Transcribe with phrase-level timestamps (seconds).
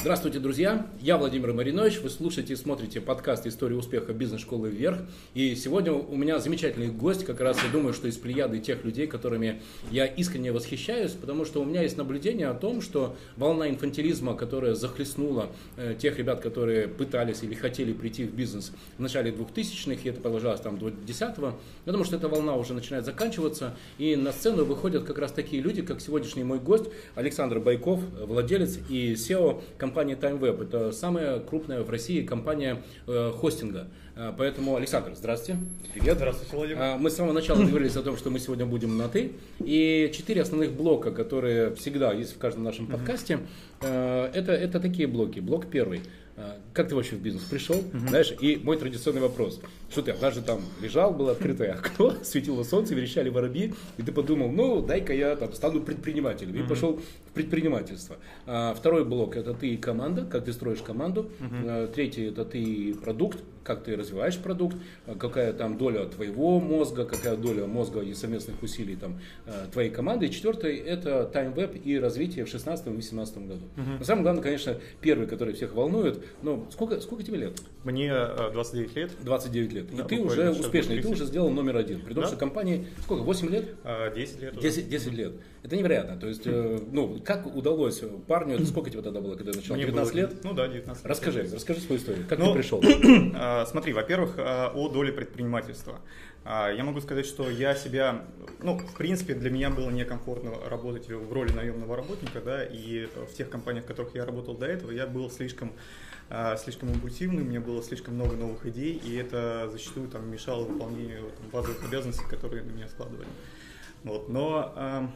[0.00, 0.86] Здравствуйте, друзья!
[1.02, 2.00] Я Владимир Маринович.
[2.00, 5.00] Вы слушаете и смотрите подкаст «История успеха бизнес-школы вверх».
[5.34, 9.06] И сегодня у меня замечательный гость, как раз я думаю, что из плеяды тех людей,
[9.06, 9.60] которыми
[9.90, 14.72] я искренне восхищаюсь, потому что у меня есть наблюдение о том, что волна инфантилизма, которая
[14.72, 20.08] захлестнула э, тех ребят, которые пытались или хотели прийти в бизнес в начале 2000-х, и
[20.08, 24.32] это продолжалось там до 10-го, я думаю, что эта волна уже начинает заканчиваться, и на
[24.32, 29.62] сцену выходят как раз такие люди, как сегодняшний мой гость Александр Байков, владелец и SEO
[29.76, 30.62] компании компания TimeWeb.
[30.62, 33.88] Это самая крупная в России компания э, хостинга.
[34.14, 35.60] Э, поэтому, Александр, здравствуйте.
[35.92, 36.16] Привет.
[36.16, 36.80] Здравствуйте, Владимир.
[36.80, 39.32] Э, мы с самого начала договорились о том, что мы сегодня будем на «ты».
[39.58, 43.40] И четыре основных блока, которые всегда есть в каждом нашем подкасте,
[43.80, 45.40] э, это, это такие блоки.
[45.40, 46.02] Блок первый–
[46.40, 48.08] а, как ты вообще в бизнес пришел, uh-huh.
[48.08, 49.60] знаешь, и мой традиционный вопрос,
[49.90, 54.50] что ты однажды там лежал, было открытое окно, светило солнце, верещали воробьи, и ты подумал,
[54.50, 56.64] ну, дай-ка я там стану предпринимателем, uh-huh.
[56.64, 58.16] и пошел в предпринимательство.
[58.46, 61.64] А, второй блок, это ты и команда, как ты строишь команду, uh-huh.
[61.66, 64.76] а, третий, это ты и продукт, как ты развиваешь продукт,
[65.06, 69.90] а, какая там доля твоего мозга, какая доля мозга и совместных усилий там а, твоей
[69.90, 70.26] команды.
[70.26, 73.66] И четвертый это TimeWeb и развитие в 2016 и 2018 году.
[73.76, 73.98] Uh-huh.
[73.98, 76.24] Но самое главное, конечно, первый, который всех волнует,
[76.60, 77.60] ну, сколько, сколько тебе лет?
[77.84, 78.12] Мне
[78.52, 79.10] 29 э, лет.
[79.20, 79.96] 29 лет.
[79.96, 82.00] Да, и ты уже успешный, и ты уже сделал номер один.
[82.00, 82.28] При том, да?
[82.28, 83.74] что компании, сколько, 8 лет?
[84.14, 84.58] 10 лет.
[84.58, 85.32] 10, 10 лет.
[85.62, 86.16] Это невероятно.
[86.16, 89.74] То есть, э, ну, как удалось парню, это сколько тебе тогда было, когда начал?
[89.74, 90.44] Мне 19 было, лет?
[90.44, 91.10] Ну да, 19 лет.
[91.10, 92.26] Расскажи, расскажи свою историю.
[92.28, 92.82] Как ну, ты пришел?
[93.42, 96.00] А, смотри, во-первых, а, о доле предпринимательства.
[96.44, 98.24] А, я могу сказать, что я себя,
[98.62, 103.34] ну, в принципе, для меня было некомфортно работать в роли наемного работника, да, и в
[103.34, 105.72] тех компаниях, в которых я работал до этого, я был слишком
[106.62, 111.30] слишком импульсивный, у меня было слишком много новых идей, и это зачастую там мешало выполнению
[111.36, 113.26] там, базовых обязанностей, которые на меня складывали.
[114.02, 114.72] Вот, но...
[114.76, 115.06] Э,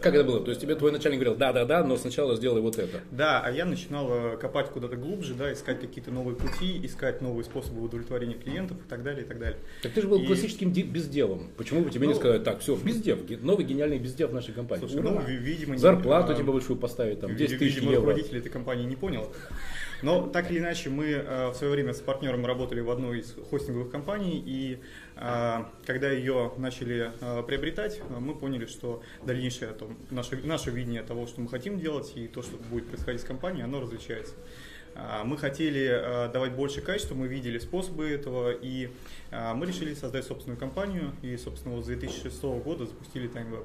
[0.00, 0.40] как это было?
[0.40, 3.00] То есть тебе твой начальник говорил, да-да-да, но сначала сделай вот это.
[3.12, 7.44] Да, а я начинал э, копать куда-то глубже, да, искать какие-то новые пути, искать новые
[7.44, 9.58] способы удовлетворения клиентов и так далее, и так далее.
[9.82, 10.26] Так ты же был и...
[10.26, 11.52] классическим бездевом.
[11.56, 14.86] Почему бы тебе ну, не сказать, так, все, бездев, новый гениальный бездев в нашей компании.
[14.86, 15.78] Слушай, ну, видимо...
[15.78, 18.06] Зарплату не, тебе большую поставить, там, 10 тысяч видимо, евро.
[18.06, 19.32] руководитель этой компании не понял.
[20.02, 23.36] Но так или иначе, мы э, в свое время с партнером работали в одной из
[23.50, 24.80] хостинговых компаний, и
[25.16, 31.28] э, когда ее начали э, приобретать, мы поняли, что дальнейшее там, наше, наше видение того,
[31.28, 34.34] что мы хотим делать, и то, что будет происходить с компанией, оно различается.
[35.24, 38.90] Мы хотели давать больше качества, мы видели способы этого, и
[39.30, 43.64] мы решили создать собственную компанию, и, собственно, вот с 2006 года запустили TimeWeb.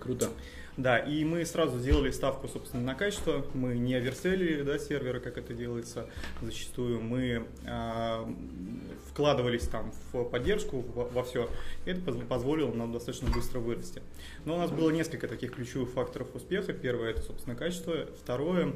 [0.00, 0.28] Круто.
[0.76, 3.46] Да, и мы сразу сделали ставку, собственно, на качество.
[3.54, 6.06] Мы не оверселили да, серверы, как это делается
[6.42, 7.00] зачастую.
[7.00, 8.34] Мы э,
[9.08, 11.48] вкладывались там в поддержку, во, во все.
[11.86, 14.02] И это позволило нам достаточно быстро вырасти.
[14.44, 16.74] Но у нас было несколько таких ключевых факторов успеха.
[16.74, 18.06] Первое– это, собственно, качество.
[18.22, 18.74] Второе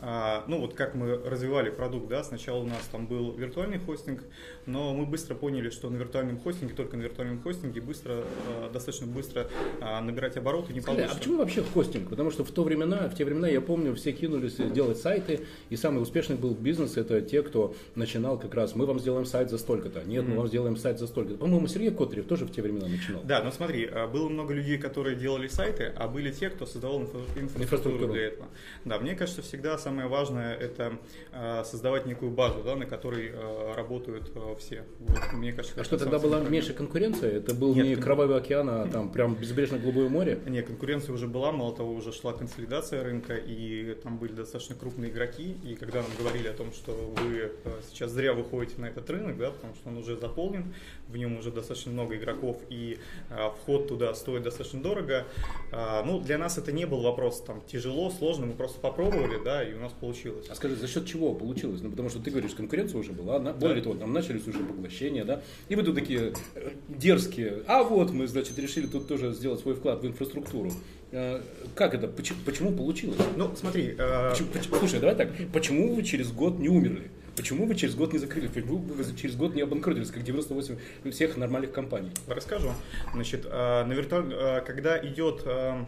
[0.00, 4.22] ну вот как мы развивали продукт, да, сначала у нас там был виртуальный хостинг,
[4.66, 9.06] но мы быстро поняли, что на виртуальном хостинге, только на виртуальном хостинге быстро, а, достаточно
[9.06, 9.48] быстро
[9.80, 11.16] а, набирать обороты не Скажи, получится.
[11.16, 12.08] А почему вообще хостинг?
[12.08, 15.76] Потому что в то времена, в те времена, я помню, все кинулись делать сайты, и
[15.76, 19.58] самый успешный был бизнес, это те, кто начинал как раз, мы вам сделаем сайт за
[19.58, 20.28] столько-то, нет, mm-hmm.
[20.28, 21.38] мы вам сделаем сайт за столько-то.
[21.38, 23.22] По-моему, Сергей Котарев тоже в те времена начинал.
[23.24, 27.62] Да, но смотри, было много людей, которые делали сайты, а были те, кто создавал инфраструктуру,
[27.62, 28.12] инфраструктуру.
[28.12, 28.48] для этого.
[28.84, 30.98] Да, мне кажется, всегда самое важное это
[31.32, 34.84] э, создавать некую базу, да, на которой э, работают э, все.
[34.98, 37.38] Вот, мне кажется, а что тогда была меньше конкуренция?
[37.38, 38.04] Это был Нет, не кон...
[38.04, 40.40] Кровавый океан, а там прям безбрежно голубое море?
[40.46, 45.10] Нет, конкуренция уже была, мало того, уже шла консолидация рынка, и там были достаточно крупные
[45.10, 47.50] игроки, и когда нам говорили о том, что вы
[47.88, 50.74] сейчас зря выходите на этот рынок, да, потому что он уже заполнен,
[51.08, 52.98] в нем уже достаточно много игроков, и
[53.30, 55.24] а, вход туда стоит достаточно дорого.
[55.72, 59.62] А, ну, для нас это не был вопрос там тяжело, сложно, мы просто попробовали, да,
[59.62, 60.46] и у нас получилось.
[60.48, 61.80] А скажи, за счет чего получилось?
[61.82, 63.82] Ну, потому что ты говоришь, конкуренция уже была, на, более да.
[63.82, 68.26] того, там начались уже поглощения, да, и вы тут такие э, дерзкие, а вот мы,
[68.26, 70.72] значит, решили тут тоже сделать свой вклад в инфраструктуру.
[71.12, 71.42] А,
[71.74, 72.08] как это?
[72.08, 73.18] Почему, почему получилось?
[73.36, 73.94] Ну, смотри.
[73.98, 74.30] Э...
[74.30, 75.30] Почему, почему, слушай, давай так.
[75.52, 77.10] Почему вы через год не умерли?
[77.38, 78.50] Почему вы через год не закрылись?
[78.50, 80.76] Почему вы через год не обанкротились, как 98
[81.12, 82.10] всех нормальных компаний?
[82.26, 82.72] Расскажу.
[83.14, 84.34] Значит, э, на виртуаль...
[84.34, 85.84] Э, когда идет э,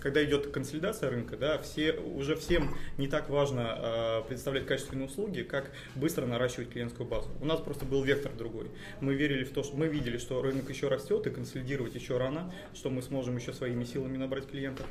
[0.00, 5.42] когда идет консолидация рынка, да, все, уже всем не так важно э, предоставлять качественные услуги,
[5.42, 7.30] как быстро наращивать клиентскую базу.
[7.40, 8.70] У нас просто был вектор другой.
[9.00, 12.52] Мы верили в то, что мы видели, что рынок еще растет и консолидировать еще рано,
[12.74, 14.86] что мы сможем еще своими силами набрать клиентов.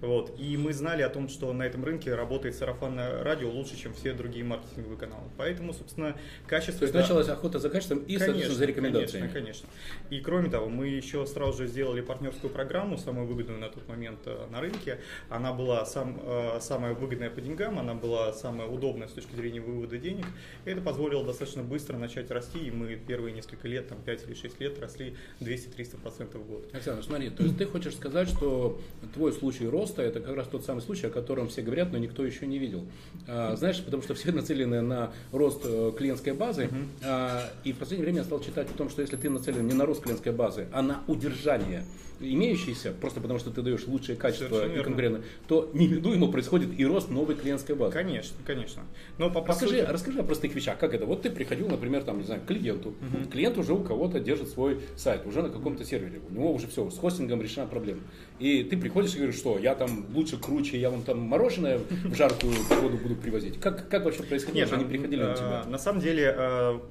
[0.00, 0.34] Вот.
[0.38, 4.12] И мы знали о том, что на этом рынке работает сарафанное радио лучше, чем все
[4.12, 5.28] другие маркетинговые каналы.
[5.36, 6.80] Поэтому, собственно, качество...
[6.80, 9.28] То есть да, началась охота за качеством и, конечно, за рекомендациями.
[9.32, 9.68] Конечно, конечно.
[10.10, 14.04] И кроме того, мы еще сразу же сделали партнерскую программу, самую выгодную на тот момент,
[14.04, 14.98] момент э, на рынке.
[15.28, 19.60] Она была сам, э, самая выгодная по деньгам, она была самая удобная с точки зрения
[19.60, 20.26] вывода денег.
[20.64, 24.34] И это позволило достаточно быстро начать расти, и мы первые несколько лет, там 5 или
[24.34, 26.68] 6 лет, росли 200-300% в год.
[26.72, 28.80] Александр, смотри, то есть ты хочешь сказать, что
[29.14, 32.24] твой случай роста это как раз тот самый случай, о котором все говорят, но никто
[32.24, 32.84] еще не видел.
[33.26, 36.68] А, знаешь, потому что все нацелены на рост э, клиентской базы,
[37.02, 39.74] а, и в последнее время я стал читать о том, что если ты нацелен не
[39.74, 41.84] на рост клиентской базы, а на удержание
[42.20, 47.10] имеющиеся, просто потому что ты даешь лучшее качество и конкурентно, то неминуемо происходит и рост
[47.10, 47.92] новой клиентской базы.
[47.92, 48.82] Конечно, конечно.
[49.18, 49.90] Но по, расскажи, сути...
[49.90, 50.78] расскажи о простых вещах.
[50.78, 51.06] Как это?
[51.06, 52.90] Вот ты приходил, например, там, не знаю, к клиенту.
[52.90, 53.30] Угу.
[53.30, 56.20] Клиент уже у кого-то держит свой сайт, уже на каком-то сервере.
[56.28, 58.00] У него уже все, с хостингом решена проблема.
[58.38, 62.14] И ты приходишь и говоришь, что я там лучше, круче, я вам там мороженое в
[62.14, 63.60] жаркую погоду буду привозить.
[63.60, 65.62] Как, как вообще происходило, Нет, что они приходили на тебя?
[65.64, 66.82] А, на самом деле, а,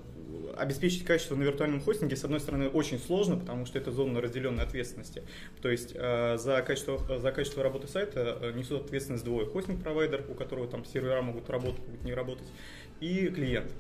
[0.56, 4.64] обеспечить качество на виртуальном хостинге, с одной стороны, очень сложно, потому что это зона разделенной
[4.64, 5.24] ответственности.
[5.62, 9.46] То есть э, за, качество, за качество работы сайта э, несут ответственность двое.
[9.48, 12.48] Хостинг-провайдер, у которого там сервера могут работать, могут не работать,
[13.00, 13.72] и клиент.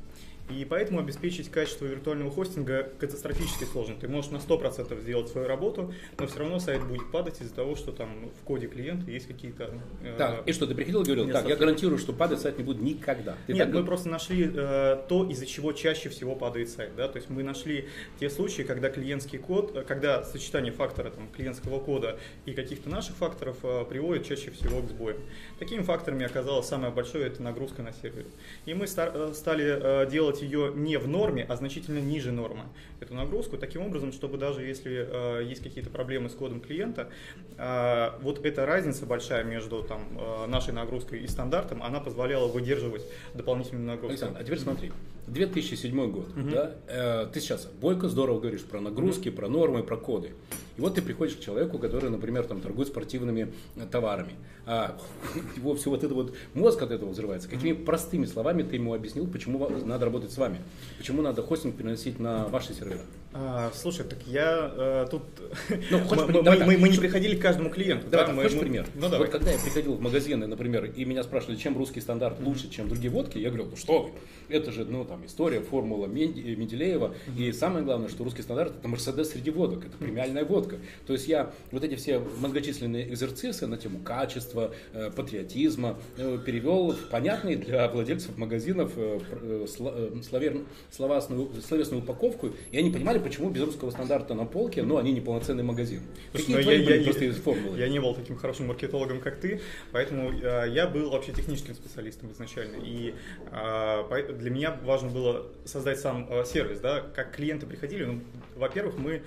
[0.49, 3.95] И поэтому обеспечить качество виртуального хостинга катастрофически сложно.
[3.99, 7.75] Ты можешь на 100% сделать свою работу, но все равно сайт будет падать из-за того,
[7.75, 9.73] что там в коде клиента есть какие-то...
[10.03, 12.63] Э, так, и что, ты приходил и говорил, так, я гарантирую, что падать сайт не
[12.63, 13.37] будет никогда.
[13.47, 13.75] Ты Нет, так...
[13.75, 16.95] мы просто нашли э, то, из-за чего чаще всего падает сайт.
[16.97, 17.07] Да?
[17.07, 17.87] То есть мы нашли
[18.19, 23.15] те случаи, когда клиентский код, э, когда сочетание фактора там, клиентского кода и каких-то наших
[23.15, 25.21] факторов э, приводит чаще всего к сбоям.
[25.57, 28.25] Такими факторами оказалось самое большое, это нагрузка на сервер.
[28.65, 32.31] И мы стар- э, стали э, делать делать ее не в норме, а значительно ниже
[32.31, 32.63] нормы,
[32.99, 37.09] эту нагрузку, таким образом, чтобы даже если э, есть какие-то проблемы с кодом клиента,
[37.57, 43.03] э, вот эта разница большая между там, э, нашей нагрузкой и стандартом, она позволяла выдерживать
[43.33, 44.11] дополнительную нагрузку.
[44.11, 44.91] Александр, а теперь смотри,
[45.27, 46.49] 2007 год, угу.
[46.49, 49.37] да, э, ты сейчас бойко здорово говоришь про нагрузки, угу.
[49.37, 50.33] про нормы, про коды.
[50.77, 54.33] И вот ты приходишь к человеку, который, например, там, торгует спортивными э, товарами,
[54.65, 54.97] а
[55.55, 57.49] его все вот это вот мозг от этого взрывается.
[57.49, 60.59] Какими простыми словами ты ему объяснил, почему надо работать с вами?
[60.97, 63.01] Почему надо хостинг переносить на ваши сервера?
[63.35, 65.23] А, слушай, так я э, тут...
[65.89, 68.07] Ну, мы, мы, давай, мы, мы не приходили к каждому клиенту.
[68.09, 68.59] Давай, да, хочешь мы...
[68.59, 68.87] пример?
[68.93, 69.19] Ну, давай.
[69.19, 72.89] Вот когда я приходил в магазины, например, и меня спрашивали, чем русский стандарт лучше, чем
[72.89, 74.11] другие водки, я говорил, ну что вы,
[74.49, 77.15] это же, ну, там, история, формула Менделеева.
[77.37, 80.77] И самое главное, что русский стандарт это Мерседес среди водок, это премиальная водка.
[81.07, 86.91] То есть я вот эти все многочисленные экзерцисы на тему качества, э, патриотизма э, перевел
[86.91, 93.89] в понятный для владельцев магазинов э, словесную, словесную упаковку, и они понимали, почему без русского
[93.91, 96.01] стандарта на полке, но они не полноценный магазин.
[96.31, 97.77] Какие твои я, были простые формулы?
[97.77, 99.61] Я не был таким хорошим маркетологом, как ты,
[99.91, 102.77] поэтому я был вообще техническим специалистом изначально.
[102.83, 103.15] И
[103.49, 108.21] для меня важно было создать сам сервис, да, как клиенты приходили, ну,
[108.55, 109.23] во-первых, мы,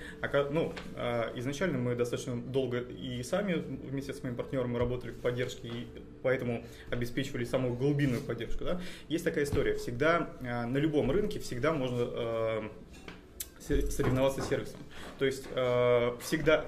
[0.51, 0.73] ну,
[1.35, 5.87] изначально мы достаточно долго и сами вместе с моим партнером мы работали в поддержке, и
[6.21, 8.65] поэтому обеспечивали самую глубинную поддержку.
[8.65, 8.81] Да?
[9.09, 9.75] Есть такая история.
[9.75, 12.69] Всегда на любом рынке всегда можно
[13.67, 14.79] соревноваться с сервисом.
[15.19, 16.65] То есть э, всегда,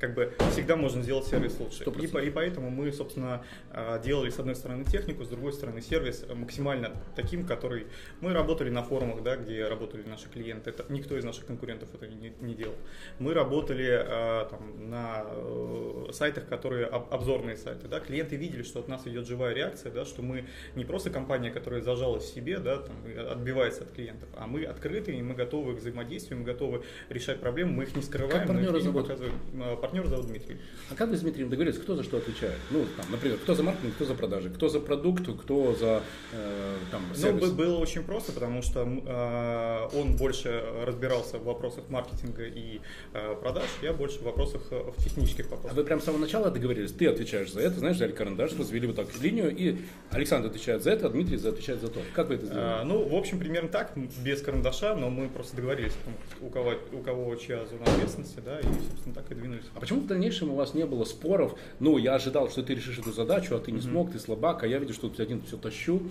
[0.00, 1.84] как бы, всегда можно сделать сервис лучше.
[1.84, 6.24] И, и поэтому мы, собственно, э, делали с одной стороны технику, с другой стороны сервис
[6.34, 7.86] максимально таким, который...
[8.20, 10.70] Мы работали на форумах, да, где работали наши клиенты.
[10.70, 12.74] Это, никто из наших конкурентов это не, не делал.
[13.18, 17.88] Мы работали э, там, на э, сайтах, которые об, обзорные сайты.
[17.88, 18.00] Да.
[18.00, 21.80] Клиенты видели, что от нас идет живая реакция, да, что мы не просто компания, которая
[21.80, 22.96] зажалась в себе, да, там,
[23.30, 27.72] отбивается от клиентов, а мы открыты и мы готовы к взаимодействию, мы готовы решать проблемы,
[27.72, 29.10] мы их не скрываем, как партнера зовут?
[29.10, 30.58] А, партнер зовут Дмитрий.
[30.90, 32.58] А как вы с Дмитрием договорились, кто за что отвечает?
[32.70, 36.76] Ну, там, например, кто за маркетинг, кто за продажи, кто за продукт, кто за э,
[36.90, 37.48] там, ну, сервис?
[37.48, 42.80] Ну, было очень просто, потому что э, он больше разбирался в вопросах маркетинга и
[43.12, 45.72] э, продаж, я больше в вопросах, э, в технических вопросах.
[45.72, 48.86] А вы прям с самого начала договорились, ты отвечаешь за это, знаешь, взяли карандаш, развели
[48.86, 49.76] вот так линию, и
[50.10, 52.00] Александр отвечает за это, а Дмитрий отвечает за то.
[52.14, 52.64] Как вы это сделали?
[52.64, 53.92] А, ну, в общем, примерно так,
[54.24, 55.92] без карандаша, но мы просто договорились,
[56.40, 59.64] у кого, у кого чья зона ответственности, да, и, собственно, так и двинулись.
[59.74, 61.56] А почему в дальнейшем у вас не было споров?
[61.80, 63.82] Ну, я ожидал, что ты решишь эту задачу, а ты не mm-hmm.
[63.82, 66.02] смог, ты слабак, а я видел, что ты один все тащу.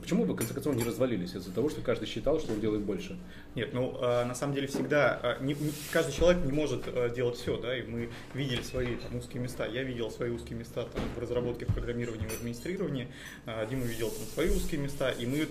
[0.00, 2.82] Почему вы, в конце концов, не развалились из-за того, что каждый считал, что он делает
[2.82, 3.18] больше?
[3.54, 7.08] Нет, ну, а, на самом деле всегда, а, не, не, каждый человек не может а,
[7.10, 9.66] делать все, да, и мы видели свои там, узкие места.
[9.66, 13.08] Я видел свои узкие места там, в разработке, в программировании, в администрировании,
[13.68, 15.46] Дима видел там, свои узкие места, и мы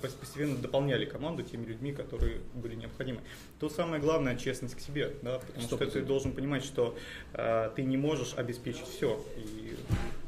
[0.00, 3.20] постепенно дополняли команду теми людьми, которые были необходимы.
[3.62, 5.66] Тут самое главное– честность к себе, да, потому 100%.
[5.66, 6.96] что ты должен понимать, что
[7.32, 9.76] э, ты не можешь обеспечить все, и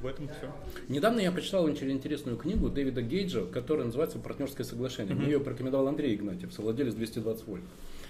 [0.01, 0.53] в этом все.
[0.87, 5.17] Недавно я прочитал очень интересную книгу Дэвида Гейджа, которая называется «Партнерское соглашение».
[5.17, 5.19] Mm-hmm.
[5.19, 7.65] Мне ее порекомендовал Андрей Игнатьев, совладелец 220 вольт.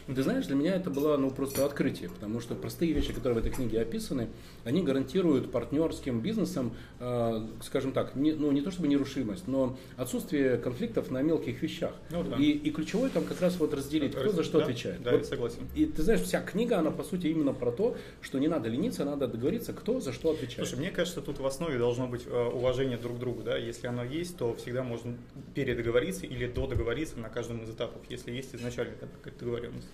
[0.07, 3.41] И ты знаешь, для меня это было ну, просто открытие, потому что простые вещи, которые
[3.41, 4.29] в этой книге описаны,
[4.65, 10.59] они гарантируют партнерским бизнесам, э, скажем так, не, ну не то чтобы нерушимость, но отсутствие
[10.59, 11.95] конфликтов на мелких вещах.
[12.11, 12.37] Ну, да.
[12.37, 15.03] и, и ключевой там как раз вот разделить, кто за что да, отвечает.
[15.03, 15.69] Да, вот, я согласен.
[15.75, 19.05] И ты знаешь, вся книга, она по сути именно про то, что не надо лениться,
[19.07, 20.69] надо договориться, кто за что отвечает.
[20.69, 23.87] Слушай, мне кажется, тут в основе должно быть э, уважение друг к другу, да, если
[23.87, 25.17] оно есть, то всегда можно
[25.55, 29.89] передоговориться или додоговориться на каждом из этапов, если есть изначально какая-то договоренность.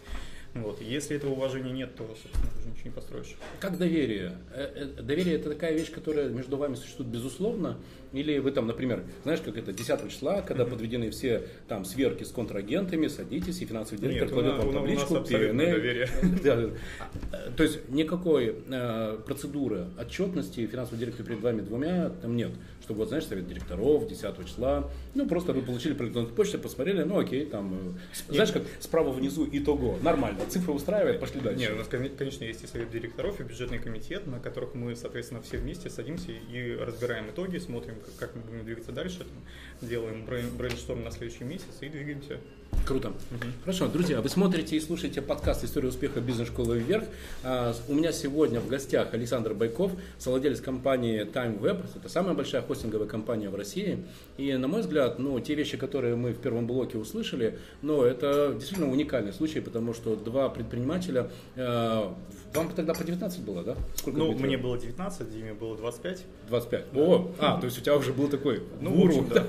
[0.55, 0.81] Вот.
[0.81, 3.37] Если этого уважения нет, то, собственно, уже ничего не построишь.
[3.61, 4.33] Как доверие?
[4.53, 7.79] Э, э, доверие это такая вещь, которая между вами существует безусловно,
[8.13, 10.71] или вы там, например, знаешь, как это 10 числа, когда mm-hmm.
[10.71, 16.71] подведены все там сверки с контрагентами, садитесь, и финансовый директор Нет, кладет вам табличку, ПНЛ.
[17.33, 22.51] А, то есть никакой э, процедуры отчетности финансового директора перед вами двумя там нет.
[22.91, 27.05] Чтобы, вот, знаешь, совет директоров 10 числа, ну, просто вы получили по электронной почте, посмотрели,
[27.05, 27.95] ну, окей, там,
[28.29, 31.61] э, знаешь, как справа внизу итого, нормально, цифра устраивает, пошли дальше.
[31.61, 35.41] Нет, у нас, конечно, есть и совет директоров, и бюджетный комитет, на которых мы, соответственно,
[35.41, 39.25] все вместе садимся и разбираем итоги, смотрим, как мы будем двигаться дальше,
[39.81, 42.41] делаем брейншторм на следующий месяц и двигаемся.
[42.87, 43.09] Круто.
[43.09, 43.47] Угу.
[43.65, 47.05] Хорошо, друзья, вы смотрите и слушаете подкаст «История успеха бизнес-школы вверх».
[47.45, 51.85] А, у меня сегодня в гостях Александр Байков, совладелец компании TimeWeb.
[51.95, 53.99] Это самая большая хостинговая компания в России.
[54.39, 58.53] И, на мой взгляд, ну, те вещи, которые мы в первом блоке услышали, ну, это
[58.55, 62.09] действительно уникальный случай, потому что два предпринимателя э,
[62.55, 63.77] вам тогда по 19 было, да?
[63.95, 66.25] Сколько ну, мне было 19, Диме было 25.
[66.49, 66.85] 25.
[66.93, 67.01] Да.
[67.01, 69.21] О, а, то есть у тебя уже был такой ну, гуру.
[69.21, 69.47] Общем, да.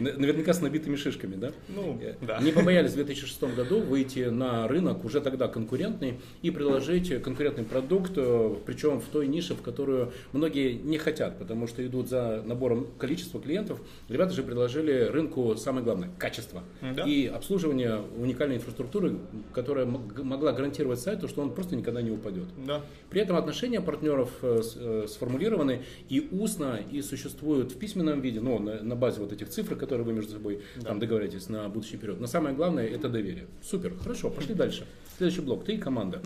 [0.16, 1.52] Наверняка с набитыми шишками, да?
[1.68, 2.40] Ну, да.
[2.40, 8.12] Не побоялись в 2006 году выйти на рынок, уже тогда конкурентный, и предложить конкурентный продукт,
[8.16, 12.86] э, причем в той нише, в которую многие не хотят, потому что идут за набором
[12.98, 13.80] количества клиентов.
[14.08, 16.62] Ребята же предложили рынку самое главное– качество.
[16.80, 17.02] Да.
[17.02, 19.18] И обслуживание уникальной инфраструктуры,
[19.52, 22.48] которая могла гарантировать сайту, что он просто никогда не упадет упадет.
[22.66, 22.82] Да.
[23.10, 28.58] При этом отношения партнеров э, э, сформулированы и устно, и существуют в письменном виде, ну,
[28.58, 30.88] на, на базе вот этих цифр, которые вы между собой да.
[30.88, 32.20] там договоритесь на будущий период.
[32.20, 33.46] Но самое главное это доверие.
[33.62, 34.86] Супер, хорошо, пошли дальше.
[35.16, 35.64] Следующий блок.
[35.64, 36.22] Ты и команда.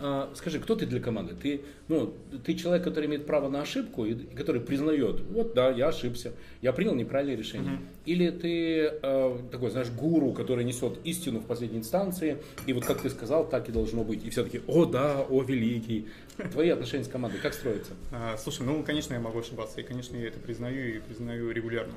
[0.00, 1.34] А, скажи, кто ты для команды?
[1.40, 2.14] Ты, ну,
[2.44, 6.72] ты человек, который имеет право на ошибку и который признает, вот да, я ошибся, я
[6.72, 7.78] принял неправильное решение.
[8.06, 13.02] Или ты э, такой, знаешь, гуру, который несет истину в последней инстанции, и вот как
[13.02, 14.24] ты сказал, так и должно быть.
[14.24, 16.08] И все таки о да, о великий.
[16.52, 17.92] Твои отношения с командой как строятся?
[18.12, 21.94] А, слушай, ну, конечно, я могу ошибаться, и, конечно, я это признаю и признаю регулярно.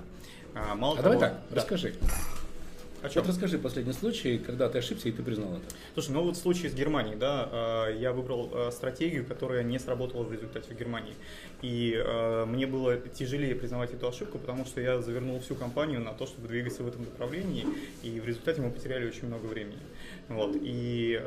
[0.55, 1.55] А, мало а того, давай так, да.
[1.55, 1.93] расскажи.
[3.01, 3.23] О чем?
[3.23, 5.63] Вот расскажи последний случай, когда ты ошибся и ты признал это.
[5.93, 9.79] Слушай, ну вот в случае с Германией, да, э, я выбрал э, стратегию, которая не
[9.79, 11.13] сработала в результате в Германии.
[11.61, 12.01] И
[12.47, 16.47] мне было тяжелее признавать эту ошибку, потому что я завернул всю компанию на то, чтобы
[16.47, 17.65] двигаться в этом направлении,
[18.01, 19.79] и в результате мы потеряли очень много времени.
[20.29, 21.21] Вот, и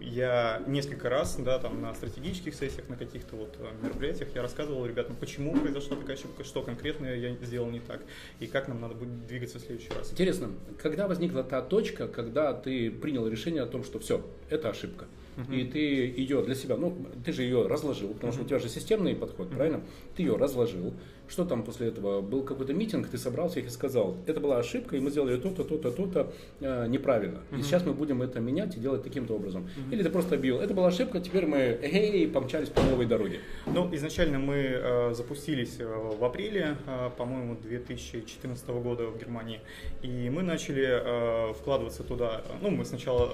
[0.00, 5.16] я несколько раз, да, там на стратегических сессиях, на каких-то вот мероприятиях я рассказывал ребятам,
[5.16, 8.02] почему произошла такая ошибка, что конкретно я сделал не так,
[8.40, 10.12] и как нам надо будет двигаться в следующий раз.
[10.12, 15.06] Интересно, когда возникла та точка, когда ты принял решение о том, что все, это ошибка?
[15.36, 15.60] Uh-huh.
[15.60, 18.36] и ты ее для себя, ну, ты же ее разложил, потому uh-huh.
[18.36, 19.56] что у тебя же системный подход, uh-huh.
[19.56, 19.80] правильно?
[20.16, 20.92] Ты ее разложил.
[21.26, 22.20] Что там после этого?
[22.20, 25.64] Был какой-то митинг, ты собрался их и сказал, это была ошибка, и мы сделали то-то,
[25.64, 27.40] то-то, то-то э, неправильно.
[27.50, 27.60] Uh-huh.
[27.60, 29.62] И сейчас мы будем это менять и делать таким-то образом.
[29.62, 29.92] Uh-huh.
[29.92, 33.40] Или ты просто объявил, это была ошибка, теперь мы, эй, помчались по новой дороге.
[33.66, 39.60] Ну, изначально мы э, запустились э, в апреле, э, по-моему, 2014 года в Германии,
[40.02, 43.30] и мы начали э, вкладываться туда, ну, мы сначала...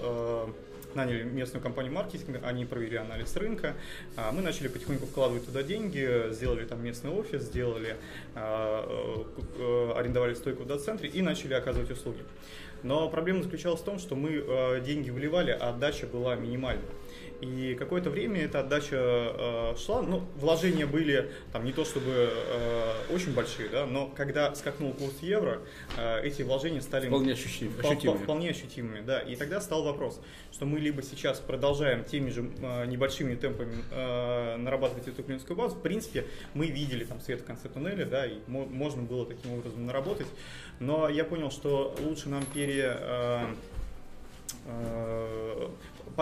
[0.47, 3.75] Э, наняли местную компанию маркетинга, они провели анализ рынка,
[4.17, 7.97] а мы начали потихоньку вкладывать туда деньги, сделали там местный офис, сделали,
[8.35, 9.25] а,
[9.59, 12.21] э, арендовали стойку в дата-центре и начали оказывать услуги.
[12.83, 16.83] Но проблема заключалась в том, что мы э, деньги вливали, а отдача была минимальна.
[17.41, 20.03] И какое-то время эта отдача э, шла.
[20.03, 25.15] Ну, вложения были там не то чтобы э, очень большие, да, но когда скакнул курс
[25.23, 25.61] евро,
[25.97, 27.79] э, эти вложения стали вполне ощутимыми.
[27.79, 29.21] Вполне, вполне ощутимыми, да.
[29.21, 30.21] И тогда стал вопрос,
[30.53, 35.77] что мы либо сейчас продолжаем теми же э, небольшими темпами э, нарабатывать эту клиентскую базу.
[35.77, 39.87] В принципе, мы видели там свет в конце туннеля, да, и можно было таким образом
[39.87, 40.29] наработать.
[40.79, 43.47] Но я понял, что лучше нам пере э,
[44.67, 45.69] э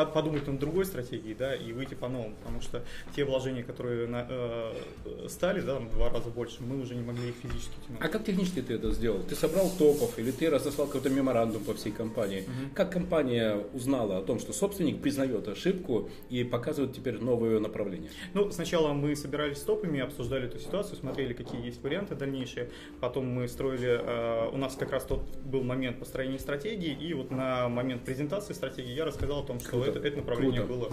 [0.06, 2.82] подумать над другой стратегией, да, и выйти по новому, потому что
[3.14, 4.74] те вложения, которые на, э,
[5.28, 8.00] стали, да, в два раза больше, мы уже не могли их физически тянуть.
[8.00, 9.22] А как технически ты это сделал?
[9.22, 12.40] Ты собрал топов или ты разослал какой-то меморандум по всей компании?
[12.40, 12.74] Угу.
[12.74, 18.10] Как компания узнала о том, что собственник признает ошибку и показывает теперь новое направление?
[18.34, 22.70] Ну, сначала мы собирались с топами, обсуждали эту ситуацию, смотрели, какие есть варианты дальнейшие.
[23.00, 27.30] Потом мы строили, э, у нас как раз тот был момент построения стратегии, и вот
[27.30, 30.74] на момент презентации стратегии я рассказал о том, что это, это направление Круто.
[30.74, 30.92] было.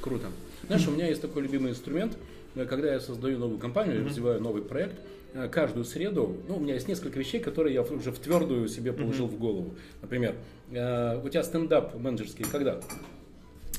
[0.00, 0.26] Круто.
[0.66, 2.16] Знаешь, у меня есть такой любимый инструмент,
[2.54, 4.06] когда я создаю новую компанию, mm-hmm.
[4.06, 5.00] развиваю новый проект,
[5.34, 8.92] э, каждую среду, ну, у меня есть несколько вещей, которые я уже в твердую себе
[8.92, 9.36] положил mm-hmm.
[9.36, 9.74] в голову.
[10.02, 10.34] Например,
[10.70, 12.80] э, у тебя стендап менеджерский когда?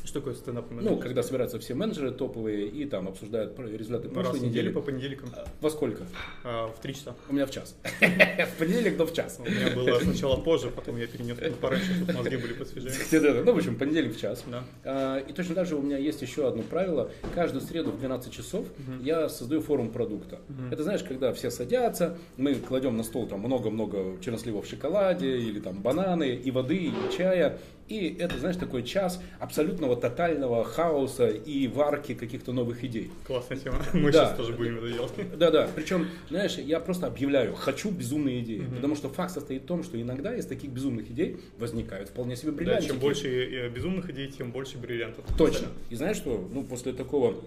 [0.09, 4.41] Что такое стендап Ну, когда собираются все менеджеры топовые и там обсуждают результаты прошлой Раз
[4.41, 4.71] недели.
[4.71, 5.29] по понедельникам.
[5.35, 6.03] А, во сколько?
[6.43, 7.13] А, в три часа.
[7.29, 7.75] У меня в час.
[7.99, 9.39] В понедельник, но в час.
[9.39, 12.91] У меня было сначала позже, потом я перенес пораньше, чтобы мозги были посвежее.
[13.45, 14.43] Ну, в общем, понедельник в час.
[14.83, 17.11] А, и точно так же у меня есть еще одно правило.
[17.35, 18.65] Каждую среду в 12 часов
[19.03, 20.39] я создаю форум продукта.
[20.71, 25.59] Это, знаешь, когда все садятся, мы кладем на стол там много-много черносливов в шоколаде, или
[25.59, 31.67] там бананы, и воды, и чая, и это, знаешь, такой час абсолютного тотального хаоса и
[31.67, 33.09] варки каких-то новых идей.
[33.25, 33.77] Классная тема.
[33.93, 34.27] Мы да.
[34.27, 35.11] сейчас тоже будем это делать.
[35.37, 35.67] Да-да.
[35.75, 38.59] Причем, знаешь, я просто объявляю, хочу безумные идеи.
[38.59, 38.75] Угу.
[38.75, 42.51] Потому что факт состоит в том, что иногда из таких безумных идей возникают вполне себе
[42.51, 42.83] бриллианты.
[42.83, 45.25] Да, чем больше э, безумных идей, тем больше бриллиантов.
[45.37, 45.67] Точно.
[45.89, 47.43] И знаешь что, ну, после такого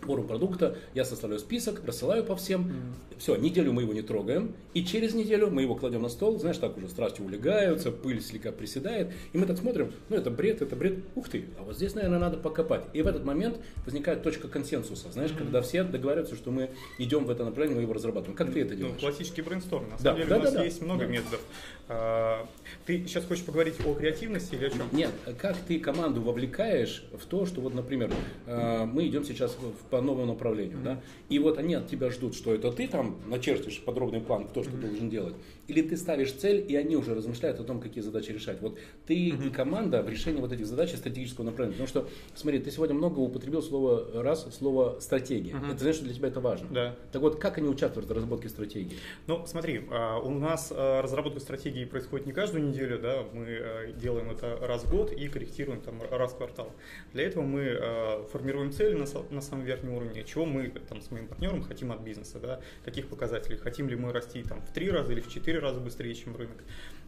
[0.00, 2.62] форум продукта, я составляю список, рассылаю по всем.
[2.62, 3.18] Mm.
[3.18, 6.58] Все, неделю мы его не трогаем, и через неделю мы его кладем на стол, знаешь,
[6.58, 10.76] так уже страсти улегаются, пыль слегка приседает, и мы так смотрим, ну это бред, это
[10.76, 12.82] бред, ух ты, а вот здесь, наверное, надо покопать.
[12.92, 15.38] И в этот момент возникает точка консенсуса, знаешь, mm.
[15.38, 18.36] когда все договариваются, что мы идем в это направление, мы его разрабатываем.
[18.36, 18.96] Как ты это ну, делаешь?
[18.96, 19.88] Ну, классический брейнсторм.
[19.90, 20.84] На самом да, деле да, у нас да, есть да.
[20.84, 21.10] много да.
[21.10, 21.40] методов.
[21.88, 22.46] А,
[22.84, 24.82] ты сейчас хочешь поговорить о креативности или о чем?
[24.92, 28.10] Нет, как ты команду вовлекаешь в то, что вот, например,
[28.46, 29.56] а, мы идем сейчас
[29.90, 30.84] по новому направлению, mm-hmm.
[30.84, 34.62] да, и вот они от тебя ждут, что это ты там начертишь подробный план, кто
[34.62, 34.80] что mm-hmm.
[34.80, 35.34] должен делать,
[35.68, 38.60] или ты ставишь цель, и они уже размышляют о том, какие задачи решать.
[38.60, 39.48] Вот ты mm-hmm.
[39.48, 41.72] и команда в решении вот этих задач стратегического направления.
[41.84, 45.52] Потому что, смотри, ты сегодня много употребил слово раз, слово стратегия.
[45.52, 45.70] Mm-hmm.
[45.72, 46.68] Это значит, что для тебя это важно.
[46.70, 46.96] Да.
[47.12, 48.96] Так вот, как они участвуют в разработке стратегии?
[49.26, 53.92] Ну, смотри, а, у нас а, разработка стратегии происходит не каждую неделю, да, мы а,
[53.92, 56.72] делаем это раз в год и корректируем там раз в квартал.
[57.12, 61.26] Для этого мы формируем цели на, на самом верхнем уровне, чего мы там с моим
[61.26, 65.12] партнером хотим от бизнеса, да, каких показателей, хотим ли мы расти там в три раза
[65.12, 66.62] или в четыре раза быстрее, чем рынок.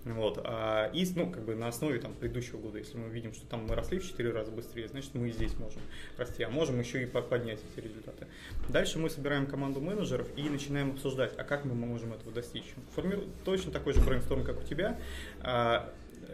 [0.05, 0.41] Вот.
[0.45, 3.67] А, и ну, как бы на основе там, предыдущего года, если мы видим, что там
[3.67, 5.81] мы росли в 4 раза быстрее, значит мы и здесь можем
[6.17, 8.27] расти, а можем еще и поднять эти результаты.
[8.69, 12.75] Дальше мы собираем команду менеджеров и начинаем обсуждать, а как мы можем этого достичь.
[12.95, 14.99] Формируем точно такой же брейнсторм, как у тебя.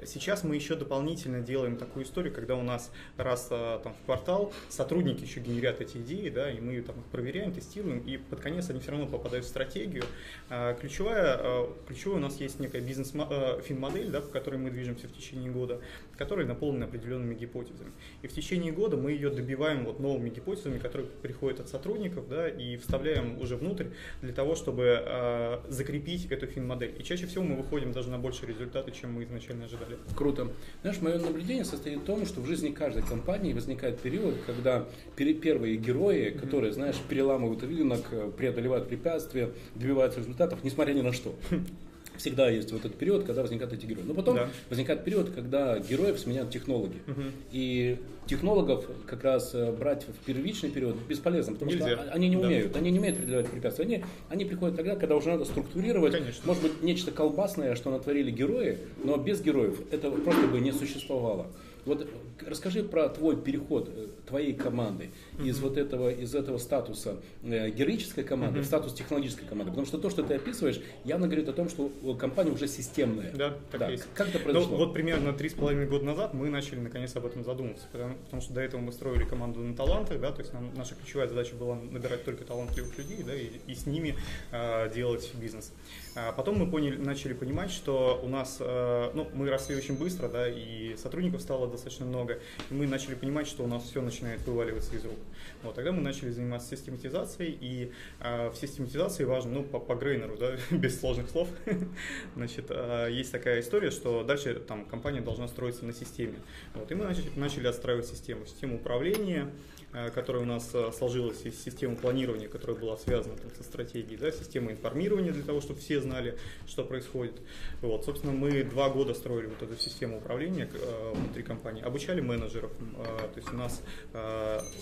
[0.07, 4.53] Сейчас мы еще дополнительно делаем такую историю, когда у нас раз а, там, в квартал
[4.69, 8.71] сотрудники еще генерят эти идеи, да, и мы там их проверяем, тестируем, и под конец
[8.71, 10.05] они все равно попадают в стратегию.
[10.51, 15.13] А, ключевая, а, ключевая у нас есть некая бизнес-фин-модель, да, по которой мы движемся в
[15.13, 15.81] течение года,
[16.17, 17.93] которая наполнена определенными гипотезами.
[18.23, 22.49] И в течение года мы ее добиваем вот новыми гипотезами, которые приходят от сотрудников, да,
[22.49, 23.87] и вставляем уже внутрь
[24.23, 26.95] для того, чтобы закрепить эту фин-модель.
[26.99, 30.17] И чаще всего мы выходим даже на большие результаты, чем мы изначально ожидали далее.
[30.17, 30.49] Круто.
[30.83, 35.77] Знаешь, мое наблюдение состоит в том, что в жизни каждой компании возникает период, когда первые
[35.77, 38.03] герои, которые, знаешь, переламывают рынок,
[38.37, 41.35] преодолевают препятствия, добиваются результатов, несмотря ни на что.
[42.17, 44.05] Всегда есть вот этот период, когда возникают эти герои.
[44.05, 44.49] Но потом да.
[44.71, 47.01] возникает период, когда героев сменяют технологии.
[47.07, 47.23] Угу.
[47.53, 51.97] И технологов как раз э, брать в первичный период бесполезно, потому Нельзя.
[51.97, 52.79] что они не умеют, да.
[52.79, 53.85] они не умеют преодолевать препятствия.
[53.85, 56.43] Они, они приходят тогда, когда уже надо структурировать, Конечно.
[56.47, 61.49] может быть, нечто колбасное, что натворили герои, но без героев это просто бы не существовало.
[61.85, 62.09] Вот
[62.47, 65.49] расскажи про твой переход э, твоей команды mm-hmm.
[65.49, 68.63] из вот этого, из этого статуса э, героической команды mm-hmm.
[68.63, 69.71] в статус технологической команды.
[69.71, 73.33] Потому что то, что ты описываешь, явно говорит о том, что компания уже системная.
[73.35, 73.89] Да, так да.
[73.91, 74.05] есть.
[74.15, 74.71] Как это ну, произошло?
[74.73, 78.15] Ну, вот примерно три с половиной года назад мы начали наконец об этом задумываться, потому,
[78.15, 81.29] потому что до этого мы строили команду на таланты, да, то есть нам, наша ключевая
[81.29, 84.17] задача была набирать только талантливых людей, да, и, и с ними
[84.53, 85.73] э, делать бизнес.
[86.17, 90.29] А потом мы поняли, начали понимать, что у нас, э, ну, мы росли очень быстро,
[90.29, 92.39] да, и сотрудников стало достаточно много,
[92.71, 95.19] и мы начали понимать, что у нас все начинает вываливаться из рук.
[95.63, 100.37] Вот, тогда мы начали заниматься систематизацией, и э, в систематизации важно, ну, по, по Грейнеру,
[100.37, 101.49] да, без сложных слов,
[102.37, 106.39] значит, э, есть такая история, что дальше там компания должна строиться на системе.
[106.75, 109.51] Вот, и мы начали, начали отстраивать систему, систему управления,
[109.93, 114.19] э, которая у нас э, сложилась из системы планирования, которая была связана там, со стратегией,
[114.19, 117.41] да, система информирования для того, чтобы все знали, что происходит.
[117.81, 120.69] Вот, собственно, мы два года строили вот эту систему управления
[121.15, 123.83] внутри компании, обучали менеджеров, то есть у нас,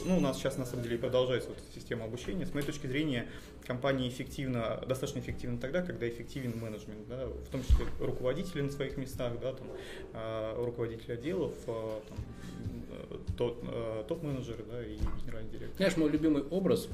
[0.04, 2.46] ну, у нас сейчас на самом деле продолжается вот система обучения.
[2.46, 3.28] С моей точки зрения,
[3.66, 8.96] компания эффективна, достаточно эффективна тогда, когда эффективен менеджмент, да, в том числе руководители на своих
[8.96, 12.18] местах, да, там, руководители отделов, там,
[13.68, 15.76] Э, топ-менеджеры да, и генеральный директор.
[15.76, 16.88] Знаешь, мой любимый образ,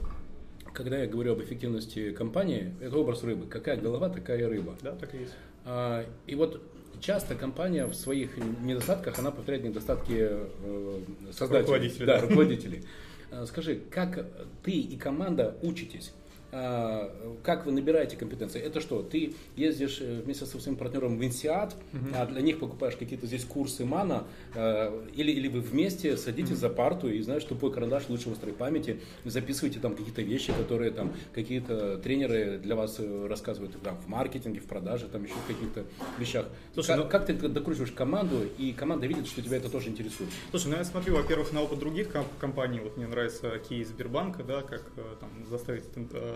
[0.72, 3.46] когда я говорю об эффективности компании, это образ рыбы.
[3.46, 4.76] Какая голова, такая рыба.
[4.82, 5.34] Да, так и есть.
[5.64, 6.62] А, и вот
[7.00, 11.00] часто компания в своих недостатках, она повторяет недостатки э,
[11.32, 11.60] создателей.
[11.60, 12.06] Руководителей.
[12.06, 12.84] Да, руководителей.
[13.30, 14.26] А, скажи, как
[14.62, 16.12] ты и команда учитесь
[16.50, 18.60] как вы набираете компетенции?
[18.60, 22.06] Это что, ты ездишь э, вместе со своим партнером в Инсиат, угу.
[22.14, 26.60] а для них покупаешь какие-то здесь курсы МАНа, э, или, или вы вместе садитесь угу.
[26.60, 31.12] за парту и, знаешь, тупой карандаш лучше острой памяти, записываете там какие-то вещи, которые там
[31.34, 35.84] какие-то тренеры для вас э, рассказывают там, в маркетинге, в продаже, там еще в каких-то
[36.18, 36.46] вещах.
[36.72, 37.10] Слушай, как, ну...
[37.10, 40.30] как ты докручиваешь команду, и команда видит, что тебя это тоже интересует?
[40.50, 42.08] Слушай, ну я смотрю, во-первых, на опыт других
[42.38, 45.84] компаний, вот мне нравится кейс Сбербанка, да, как там заставить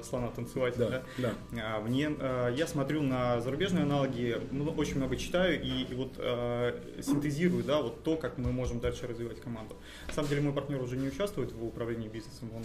[0.05, 0.75] слона танцевать.
[0.77, 1.35] Да, да.
[1.51, 1.81] Да.
[1.81, 4.37] Мне, а, я смотрю на зарубежные аналоги,
[4.77, 9.07] очень много читаю и, и вот э, синтезирую да, вот то, как мы можем дальше
[9.07, 9.77] развивать команду.
[10.09, 12.65] На самом деле мой партнер уже не участвует в управлении бизнесом, он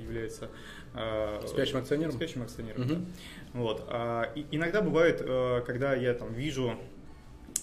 [0.00, 0.48] является
[0.94, 2.12] э, спящим акционером.
[2.12, 2.82] Спящим акционером.
[2.82, 2.88] Угу.
[2.88, 3.00] Да.
[3.54, 3.84] Вот.
[3.88, 5.18] А, и, иногда бывает,
[5.66, 6.78] когда я там вижу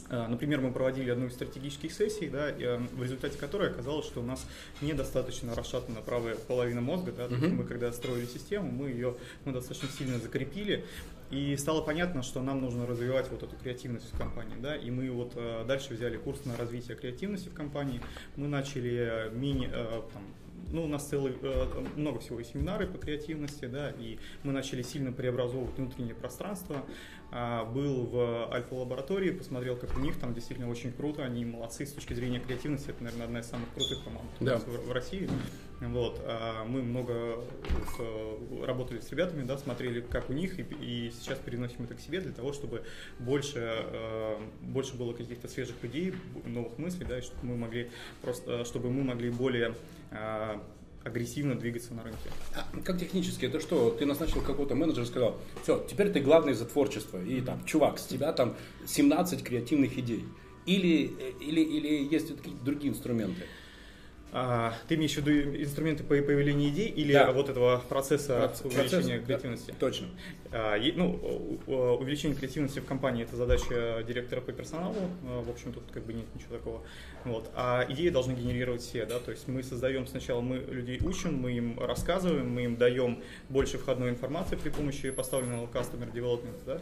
[0.10, 4.24] например, мы проводили одну из стратегических сессий, да, э, в результате которой оказалось, что у
[4.24, 4.46] нас
[4.82, 7.12] недостаточно расшатана правая половина мозга.
[7.12, 7.50] Да, uh-huh.
[7.50, 10.86] Мы когда строили систему, мы ее мы достаточно сильно закрепили,
[11.32, 14.56] и стало понятно, что нам нужно развивать вот эту креативность в компании.
[14.62, 18.02] Да, и мы вот э, дальше взяли курс на развитие креативности в компании.
[18.36, 19.70] Мы начали мини,
[20.14, 20.24] там,
[20.72, 21.34] ну, у нас целый,
[21.96, 26.84] много всего и семинары по креативности, да, и мы начали сильно преобразовывать внутреннее пространство,
[27.23, 27.23] а,
[27.74, 32.14] был в альфа-лаборатории, посмотрел, как у них там действительно очень круто, они молодцы с точки
[32.14, 34.58] зрения креативности, это, наверное, одна из самых крутых команд да.
[34.60, 35.28] в, в России.
[35.82, 37.40] Вот, а мы много
[37.98, 42.00] с, работали с ребятами, да, смотрели, как у них, и, и сейчас переносим это к
[42.00, 42.84] себе для того, чтобы
[43.20, 46.14] больше, э, больше было каких-то свежих людей,
[46.46, 47.90] новых мыслей, да, и чтобы мы могли
[48.22, 49.76] просто, чтобы мы могли более
[50.12, 50.60] э,
[51.04, 52.30] агрессивно двигаться на рынке.
[52.56, 53.46] А как технически?
[53.46, 57.42] Это что, ты назначил какого-то менеджера и сказал, все, теперь ты главный за творчество, и
[57.42, 60.26] там, чувак, с тебя там 17 креативных идей.
[60.66, 63.44] Или, э, или, или есть какие-то другие инструменты?
[64.36, 67.32] А, ты имеешь в виду инструменты по появлению идей или да.
[67.32, 69.68] вот этого процесса Процесс, увеличения процесс, креативности?
[69.68, 70.08] Да, точно.
[70.52, 74.96] А, ну, увеличение креативности в компании– это задача директора по персоналу.
[75.28, 76.82] А, в общем, тут как бы нет ничего такого.
[77.26, 77.52] Вот.
[77.54, 79.06] А идеи должны генерировать все.
[79.06, 79.20] Да?
[79.20, 83.78] То есть мы создаем сначала, мы людей учим, мы им рассказываем, мы им даем больше
[83.78, 86.60] входной информации при помощи поставленного customer development.
[86.66, 86.82] Да?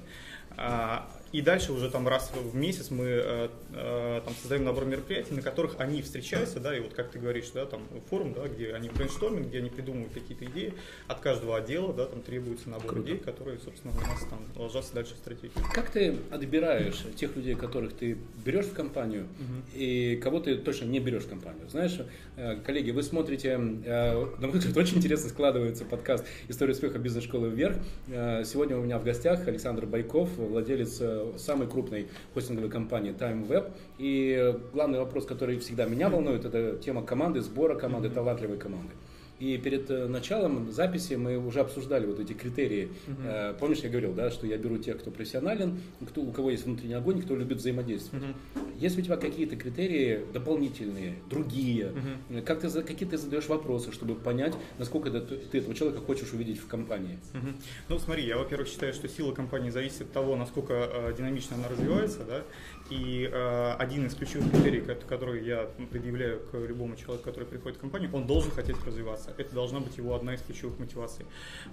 [0.55, 5.33] А, и дальше уже там раз в месяц мы э, э, там создаем набор мероприятий,
[5.33, 8.73] на которых они встречаются, да, и вот как ты говоришь, да, там форум, да, где
[8.73, 10.73] они brainstorming, где они придумывают какие-то идеи,
[11.07, 13.07] от каждого отдела, да, там требуется набор Круто.
[13.07, 15.51] идей, которые, собственно, у нас там ложатся дальше в стратегию.
[15.73, 19.63] Как ты отбираешь тех людей, которых ты берешь в компанию, угу.
[19.73, 21.69] и кого ты точно не берешь в компанию?
[21.69, 21.97] Знаешь,
[22.35, 27.77] э, коллеги, вы смотрите, на мой взгляд, очень интересно складывается подкаст «История успеха бизнес-школы вверх».
[28.07, 30.99] Сегодня у меня в гостях Александр Байков, владелец
[31.37, 33.71] самой крупной хостинговой компании TimeWeb.
[33.97, 38.93] И главный вопрос, который всегда меня волнует, это тема команды, сбора команды, талантливой команды.
[39.41, 42.89] И перед э, началом записи мы уже обсуждали вот эти критерии.
[43.07, 43.57] Uh-huh.
[43.57, 46.93] Помнишь, я говорил, да, что я беру тех, кто профессионален, кто, у кого есть внутренний
[46.93, 48.23] огонь, кто любит взаимодействовать.
[48.23, 48.61] Uh-huh.
[48.77, 51.91] Есть у тебя какие-то критерии дополнительные, другие?
[52.29, 52.41] Uh-huh.
[52.43, 56.67] Как ты, какие ты задаешь вопросы, чтобы понять, насколько ты этого человека хочешь увидеть в
[56.67, 57.17] компании?
[57.33, 57.55] Uh-huh.
[57.89, 61.67] Ну, смотри, я, во-первых, считаю, что сила компании зависит от того, насколько э, динамично она
[61.67, 62.43] развивается, да,
[62.91, 67.81] и э, один из ключевых критерий, который я предъявляю к любому человеку, который приходит в
[67.81, 69.33] компанию, он должен хотеть развиваться.
[69.37, 71.25] Это должна быть его одна из ключевых мотиваций.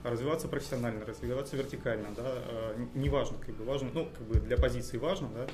[0.04, 4.96] Развиваться профессионально, развиваться вертикально, да, э, неважно, как бы важно, ну, как бы для позиции
[4.96, 5.46] важно, да,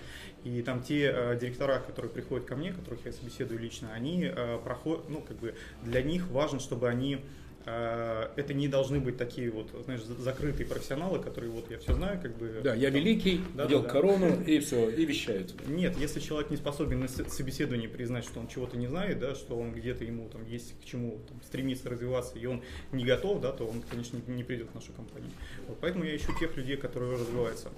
[0.44, 4.59] и там те э, директора, которые приходят ко мне, которых я собеседую лично, они э,
[4.62, 7.24] проходят, ну, как бы для них важно, чтобы они
[7.64, 12.37] это не должны быть такие вот, знаешь, закрытые профессионалы, которые вот я все знаю, как
[12.37, 12.61] бы.
[12.62, 13.92] Да, я там, великий, да, надел да, да.
[13.92, 15.55] корону и все, и вещает.
[15.66, 19.57] Нет, если человек не способен на собеседовании признать, что он чего-то не знает, да, что
[19.57, 23.53] он где-то ему там есть к чему там, стремиться развиваться, и он не готов, да,
[23.53, 25.31] то он, конечно, не, придет в нашу компанию.
[25.66, 27.70] Вот, поэтому я ищу тех людей, которые развиваются.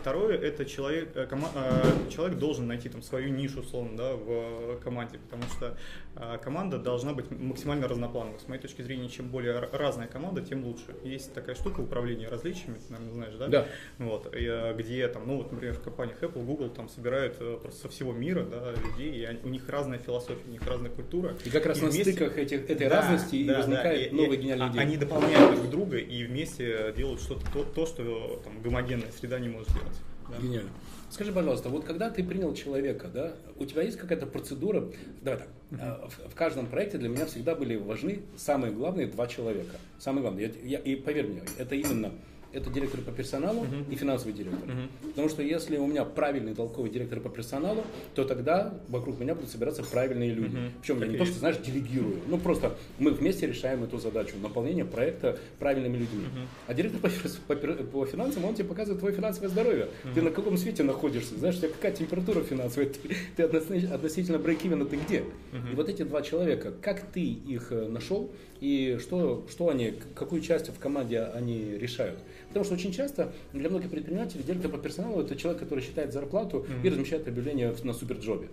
[0.00, 4.28] Второе, это человек, э, кома- э, человек должен найти там свою нишу, условно, да, в
[4.28, 5.76] э, команде, потому что
[6.16, 8.38] э, команда должна быть максимально разноплановой.
[8.38, 10.94] С моей точки зрения, чем более разная команда, тем лучше.
[11.02, 13.48] Есть такая штука управления различиями, ты, наверное, знаешь, да?
[13.48, 13.66] Да.
[13.98, 17.58] Вот, и, э, где там, ну вот, например, в компаниях Apple, Google там собирают э,
[17.60, 20.90] просто со всего мира, да, людей, и они- у них разная философия, у них разная
[20.90, 21.34] культура.
[21.44, 24.20] И как раз на вместе- стыках этих, этой Да, разности и да, возникает да, и-
[24.20, 24.72] новая и- а-.
[24.80, 29.48] Они дополняют друг друга и вместе делают что-то, то, то, что там гомогенная среда не
[29.48, 29.96] может делать.
[30.28, 30.36] да.
[30.40, 30.70] Гениально.
[31.10, 34.84] Скажи, пожалуйста, вот когда ты принял человека, да, у тебя есть какая-то процедура?
[35.20, 35.48] Давай так.
[35.78, 39.76] Э, В, каждом проекте для меня всегда были важны самые главные два человека.
[39.98, 40.52] Самые главные.
[40.62, 42.12] Я- я- и поверь мне, это именно
[42.52, 44.68] это директор по персоналу и финансовый директор.
[45.08, 47.82] Потому что если у меня правильный толковый директор по персоналу,
[48.14, 50.56] то тогда вокруг меня будут собираться правильные люди.
[50.80, 52.18] Причем я Так не и то, что, знаешь, делегирую.
[52.28, 56.24] Ну, просто мы вместе решаем эту задачу, наполнение проекта правильными людьми.
[56.66, 57.00] А директор
[57.48, 59.88] по, по по финансам, он тебе показывает твое финансовое здоровье.
[60.14, 62.98] Ты на каком свете находишься, знаешь, у тебя какая температура финансовая, ты,
[63.36, 65.24] ты относи- относительно брейкивена, ты где?
[65.72, 70.40] И вот эти два человека, как ты их э, нашел и что, что они, какую
[70.40, 72.18] часть в команде они решают?
[72.52, 76.66] Потому что очень часто для многих предпринимателей директор по персоналу это человек, который считает зарплату
[76.84, 78.48] и размещает объявление на суперджобе.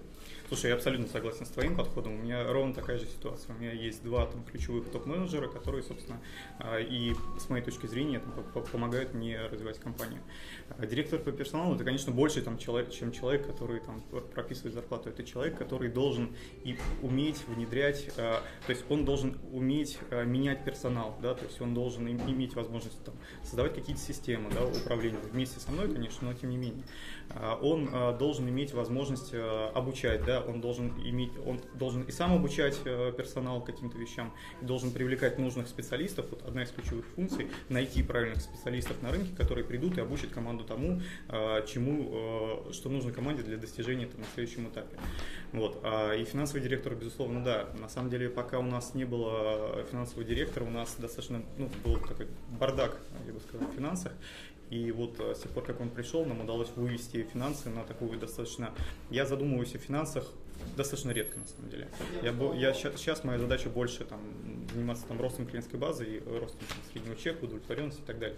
[0.50, 2.14] Слушай, я абсолютно согласен с твоим подходом.
[2.14, 3.56] У меня ровно такая же ситуация.
[3.56, 6.20] У меня есть два там, ключевых топ-менеджера, которые, собственно,
[6.58, 10.20] а, и с моей точки зрения там, по- по- помогают мне развивать компанию.
[10.76, 14.74] А Директор по персоналу это, конечно, больше там, человек, чем человек, который там, пр- прописывает
[14.74, 15.10] зарплату.
[15.10, 21.16] Это человек, который должен и уметь внедрять, а, то есть он должен уметь менять персонал,
[21.22, 25.60] да, то есть он должен им- иметь возможность там, создавать какие-то системы да, управления вместе
[25.60, 26.86] со мной, конечно, но тем не менее.
[27.62, 33.12] Он должен иметь возможность обучать, да, он должен иметь, он должен и сам обучать а,
[33.12, 36.28] персонал каким-то вещам, должен привлекать нужных специалистов.
[36.30, 40.64] Вот одна из ключевых функций найти правильных специалистов на рынке, которые придут и обучат команду
[40.64, 44.98] тому, а, чему, а, что нужно команде для достижения там, на следующем этапе.
[45.52, 45.80] Вот.
[45.84, 47.70] А, И финансовый директор, безусловно, да.
[47.80, 51.98] На самом деле, пока у нас не было финансового директора, у нас достаточно ну, был
[52.00, 52.28] такой
[52.60, 54.14] бардак, я бы сказал, в финансах.
[54.70, 58.20] И вот э, с тех пор, как он пришел, нам удалось вывести финансы на такую
[58.20, 58.72] достаточно...
[59.10, 60.32] Я задумываюсь о финансах
[60.76, 61.88] достаточно редко, на самом деле.
[62.24, 64.20] Я, бо- я сейчас, моя задача больше там,
[64.74, 68.38] заниматься там, ростом клиентской базы и ростом там, среднего чека, удовлетворенности и так далее.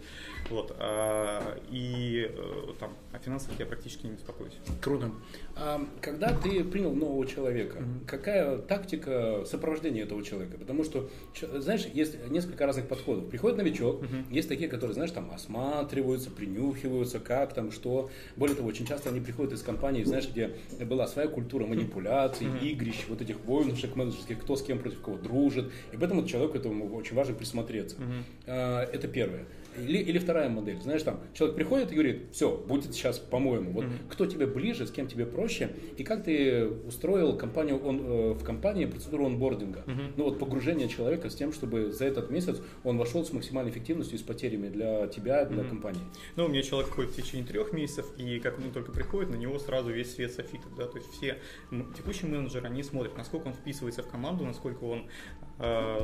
[0.50, 0.76] Вот.
[0.80, 4.54] А, и э, там, о финансах я практически не беспокоюсь.
[4.82, 5.12] Круто.
[5.56, 10.58] А когда ты принял нового человека, какая тактика сопровождения этого человека?
[10.58, 11.10] Потому что,
[11.56, 13.30] знаешь, есть несколько разных подходов.
[13.30, 18.10] Приходит новичок, есть такие, которые, знаешь, там осматриваются, принюхиваются, как там, что.
[18.36, 21.66] Более того, очень часто они приходят из компании, знаешь, где была своя культура
[22.12, 25.72] манипуляций, игрищ, вот этих войнушек менеджерских, кто с кем против кого дружит.
[25.92, 27.96] И поэтому человеку этому очень важно присмотреться.
[28.48, 29.46] А, Это первое.
[29.78, 33.72] Или, или вторая модель, знаешь, там человек приходит и говорит, все, будет сейчас по-моему.
[33.72, 38.34] Вот кто тебе ближе, с кем тебе проще, и как ты устроил компанию он, э,
[38.34, 39.84] в компании процедуру онбординга.
[40.18, 44.18] Ну вот погружение человека с тем, чтобы за этот месяц он вошел с максимальной эффективностью
[44.18, 46.02] и с потерями для тебя, для компании.
[46.36, 49.36] Ну, у меня человек ходит в течение трех месяцев, и как он только приходит, на
[49.36, 51.38] него сразу весь свет софитов, да, то есть все
[51.96, 55.08] текущие менеджеры, они смотрят, насколько он вписывается в команду, насколько он,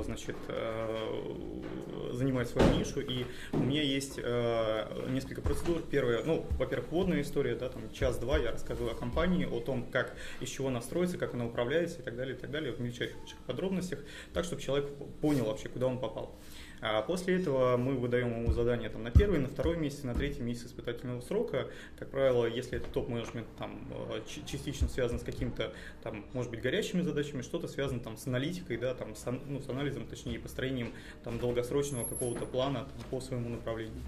[0.04, 5.82] значит, э, занимает свою нишу, и у меня есть э, несколько процедур.
[5.82, 10.16] Первое, ну, во-первых, вводная история, да, там час-два я рассказываю о компании, о том, как,
[10.42, 13.18] из чего она строится, как она управляется и так далее, и так далее, в мельчайших
[13.46, 14.00] подробностях,
[14.34, 14.90] так, чтобы человек
[15.22, 16.36] понял вообще, куда он попал.
[16.80, 20.42] А после этого мы выдаем ему задание там, на первый, на второй месяц, на третий
[20.42, 21.68] месяц испытательного срока.
[21.98, 27.02] Как правило, если это топ-менеджмент там, э, частично связан с какими-то, там, может быть, горячими
[27.02, 31.40] задачами, что-то связано там, с аналитикой, да, там, с, ну, с анализом, точнее, построением там,
[31.40, 34.04] долгосрочного какого-то плана там, по своему направлению.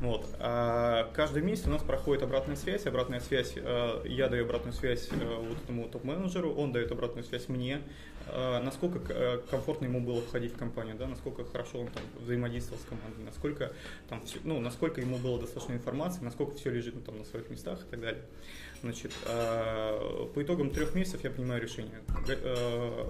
[0.00, 0.26] Вот.
[0.38, 2.86] А каждый месяц у нас проходит обратная связь.
[2.86, 7.48] Обратная связь, э, я даю обратную связь э, вот этому топ-менеджеру, он дает обратную связь
[7.48, 7.82] мне,
[8.26, 12.84] э, насколько комфортно ему было входить в компанию, да, насколько хорошо он там взаимодействовал с
[12.84, 13.72] командой, насколько,
[14.08, 17.80] там, ну, насколько ему было достаточно информации, насколько все лежит ну, там, на своих местах
[17.86, 18.22] и так далее.
[18.82, 22.00] Значит, по итогам трех месяцев я принимаю решение,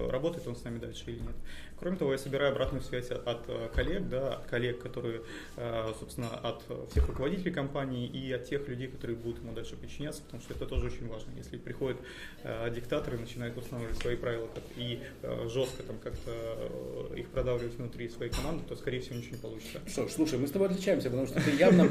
[0.09, 1.35] работает он с нами дальше или нет.
[1.81, 5.23] Кроме того, я собираю обратную связь от э, коллег, да, от коллег, которые,
[5.57, 10.21] э, собственно, от всех руководителей компании и от тех людей, которые будут ему дальше подчиняться,
[10.21, 11.31] потому что это тоже очень важно.
[11.35, 11.97] Если приходят
[12.71, 14.99] диктаторы и начинают устанавливать свои правила и
[15.47, 16.31] жестко там как-то
[17.15, 19.79] их продавливать внутри своей команды, то, скорее всего, ничего не получится.
[19.87, 21.89] Что слушай, мы с тобой отличаемся, потому что ты явно,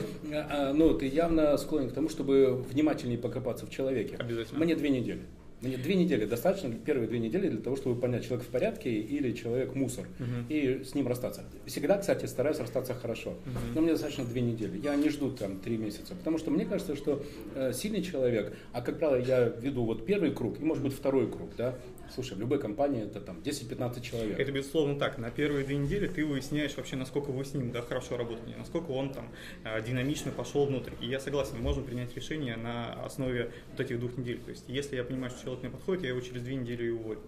[0.73, 4.17] ну, ты явно склонен к тому, чтобы внимательнее покопаться в человеке.
[4.19, 4.61] Обязательно.
[4.61, 5.23] Мне две недели.
[5.63, 9.33] Мне две недели достаточно, первые две недели для того, чтобы понять, человек в порядке или
[9.33, 11.45] человек мусор, uh и с ним расстаться.
[11.67, 14.81] Всегда, кстати, стараюсь расстаться хорошо, uh но мне достаточно две недели.
[14.83, 17.23] Я не жду там три месяца, потому что мне кажется, что
[17.55, 21.31] э, сильный человек, а как правило я веду вот первый круг и может быть второй
[21.31, 21.77] круг, да,
[22.15, 24.39] Слушай, в любой компании это там 10-15 человек.
[24.39, 25.19] Это безусловно так.
[25.19, 28.91] На первые две недели ты выясняешь вообще, насколько вы с ним да, хорошо работали, насколько
[28.91, 29.29] он там
[29.65, 30.93] э, динамично пошел внутрь.
[31.01, 34.41] И я согласен, мы можем принять решение на основе вот этих двух недель.
[34.41, 36.91] То есть, если я понимаю, что человек мне подходит, я его через две недели и
[36.91, 37.21] уволю.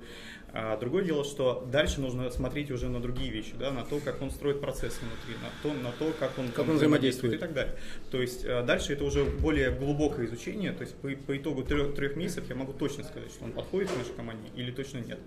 [0.55, 4.21] А другое дело, что дальше нужно смотреть уже на другие вещи, да, на то, как
[4.21, 7.55] он строит процесс внутри, на то, на то как он, как он взаимодействует и так
[7.55, 7.75] далее.
[8.11, 11.95] То есть э, дальше это уже более глубокое изучение, то есть по, по итогу трех,
[11.95, 15.19] трех месяцев я могу точно сказать, что он подходит к нашей команде или точно нет.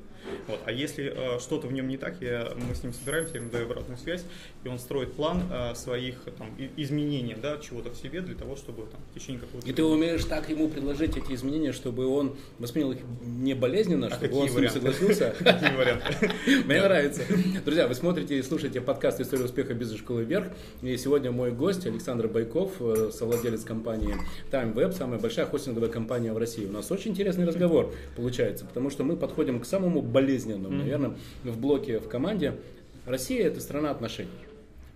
[0.47, 0.59] Вот.
[0.65, 3.49] А если э, что-то в нем не так, я, мы с ним собираемся, я ему
[3.49, 4.23] даю обратную связь,
[4.63, 8.83] и он строит план э, своих там, изменений, да, чего-то в себе для того, чтобы
[8.83, 9.67] там, в течение какого-то...
[9.67, 14.11] И ты умеешь так ему предложить эти изменения, чтобы он воспринял их не болезненно, а
[14.11, 15.43] чтобы он с ним согласился, согласился.
[15.43, 16.31] Какие варианты?
[16.65, 17.21] Мне нравится.
[17.63, 20.47] Друзья, вы смотрите и слушаете подкаст «История успеха бизнес-школы вверх».
[20.81, 24.15] И сегодня мой гость Александр Байков, э, совладелец компании
[24.51, 26.65] Time Web, самая большая хостинговая компания в России.
[26.65, 31.57] У нас очень интересный разговор получается, потому что мы подходим к самому болезненному, наверное, в
[31.59, 32.55] блоке в команде.
[33.05, 34.29] Россия– это страна отношений.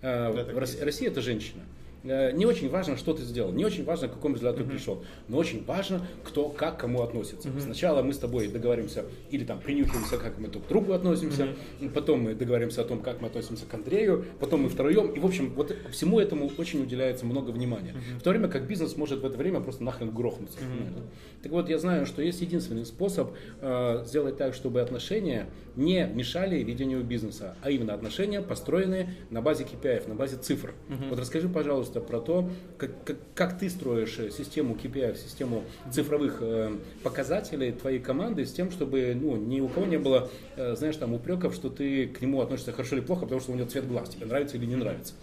[0.01, 1.61] Э, Россия– это женщина.
[2.03, 5.03] Э, не очень важно, что ты сделал, не очень важно, к какому результату ты пришел,
[5.27, 7.49] но очень важно, кто как к кому относится.
[7.59, 11.49] Сначала мы с тобой договоримся или там принюхиваемся, как мы друг к другу относимся,
[11.93, 15.25] потом мы договоримся о том, как мы относимся к Андрею, потом мы втроем, и в
[15.25, 17.95] общем вот всему этому очень уделяется много внимания.
[18.17, 20.59] В то время как бизнес может в это время просто нахрен грохнуться.
[21.41, 23.31] Так вот, я знаю, что есть единственный способ
[23.61, 29.63] э, сделать так, чтобы отношения не мешали ведению бизнеса, а именно отношения, построенные на базе
[29.63, 30.73] KPI, на базе цифр.
[31.09, 35.63] Вот расскажи, пожалуйста, пожалуйста, про то, как, как, как ты строишь э, систему KPI, систему
[35.91, 36.71] цифровых э,
[37.03, 41.13] показателей твоей команды с тем, чтобы ну, ни у кого не было, э, знаешь, там
[41.13, 44.09] упреков, что ты к нему относишься хорошо или плохо, потому что у него цвет глаз,
[44.09, 45.13] тебе нравится или не нравится.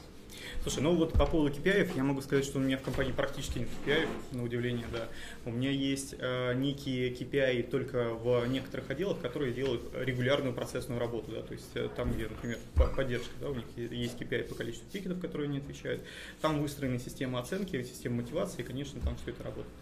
[0.66, 3.61] Слушай, ну вот по поводу KPI я могу сказать, что у меня в компании практически
[3.61, 5.07] нет KPI, на удивление, да.
[5.44, 11.31] У меня есть э, некие KPI только в некоторых отделах, которые делают регулярную процессную работу,
[11.31, 12.59] да, то есть э, там, где, например,
[12.96, 16.02] поддержка, да, у них есть KPI по количеству тикетов, которые они отвечают,
[16.40, 19.72] там выстроена система оценки, система мотивации, и, конечно, там все это работает.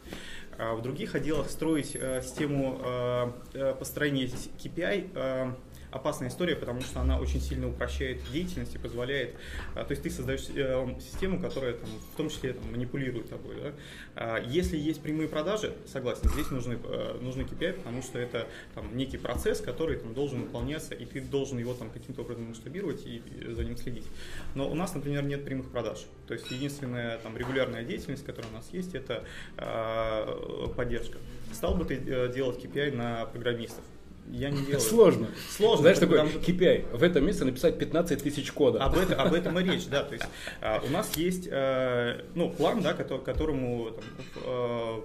[0.59, 5.53] А в других отделах строить э, систему э, э построения KPI э,
[5.95, 9.37] опасная история, потому что она очень сильно упрощает деятельность и позволяет,
[9.75, 13.57] а, то есть ты создаешь э, систему, которая там, в том числе там, манипулирует тобой.
[13.63, 13.73] Да?
[14.17, 18.97] А, если есть прямые продажи, согласен, здесь нужны, э, нужны KPI, потому что это там,
[18.97, 23.23] некий процесс, который там, должен выполняться, и ты должен его там, каким-то образом масштабировать и
[23.51, 24.07] за ним следить.
[24.55, 26.07] Но у нас, например, нет прямых продаж.
[26.27, 29.25] То есть единственная там, регулярная деятельность, которая у нас есть, это
[29.59, 31.19] э, поддержка.
[31.53, 33.85] Стал бы ты э, делать KPI на программистов?
[34.31, 34.81] Я не делаю.
[34.81, 35.29] Сложно.
[35.51, 35.83] Сложно.
[35.83, 36.29] Знаешь, такой там...
[36.29, 36.97] KPI.
[36.97, 38.83] В этом месте написать 15 тысяч кода.
[38.83, 40.03] Об, это, об этом и речь, да.
[40.03, 40.27] То есть
[40.61, 44.05] а, у нас есть а, ну, план, да, которому там,
[44.45, 45.05] а,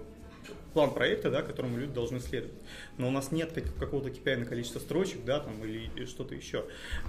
[0.73, 2.55] план проекта, да, которому люди должны следовать.
[2.97, 6.65] Но у нас нет какого-то KPI на количество строчек, да, там, или что-то еще.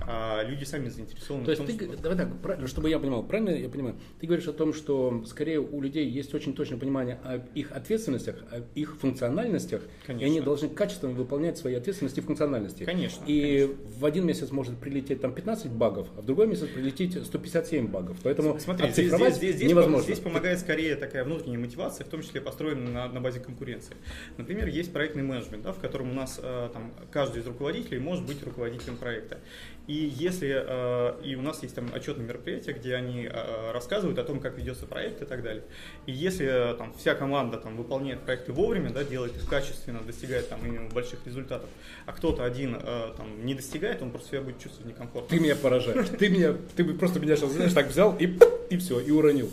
[0.07, 1.45] А люди сами заинтересованы.
[1.45, 2.03] То есть, том, ты, что...
[2.03, 5.81] давай так, чтобы я понимал, правильно я понимаю, ты говоришь о том, что скорее у
[5.81, 10.25] людей есть очень точное понимание о их ответственностях, о их функциональностях, конечно.
[10.25, 12.85] и они должны качественно выполнять свои ответственности и функциональности.
[12.85, 13.25] Конечно.
[13.27, 13.99] И конечно.
[13.99, 18.17] в один месяц может прилететь там 15 багов, а в другой месяц прилететь 157 багов.
[18.23, 20.05] Поэтому Смотри, здесь, здесь, здесь, невозможно.
[20.05, 23.97] Здесь помогает скорее такая внутренняя мотивация, в том числе построена на, на базе конкуренции.
[24.37, 28.25] Например, есть проектный менеджмент, да, в котором у нас э, там, каждый из руководителей может
[28.25, 29.39] быть руководителем проекта.
[29.87, 34.25] И если э, и у нас есть там отчетные мероприятия, где они э, рассказывают о
[34.25, 35.65] том, как ведется проект и так далее.
[36.07, 40.65] И если там вся команда там выполняет проекты вовремя, да, делает их качественно, достигает там
[40.65, 41.69] именно больших результатов,
[42.07, 42.79] а кто-то один
[43.17, 45.29] там не достигает, он просто себя будет чувствовать некомфортно.
[45.29, 46.09] Ты меня поражаешь.
[46.19, 48.39] Ты меня, ты просто меня сейчас, знаешь, так взял и,
[48.71, 49.51] и все, и уронил.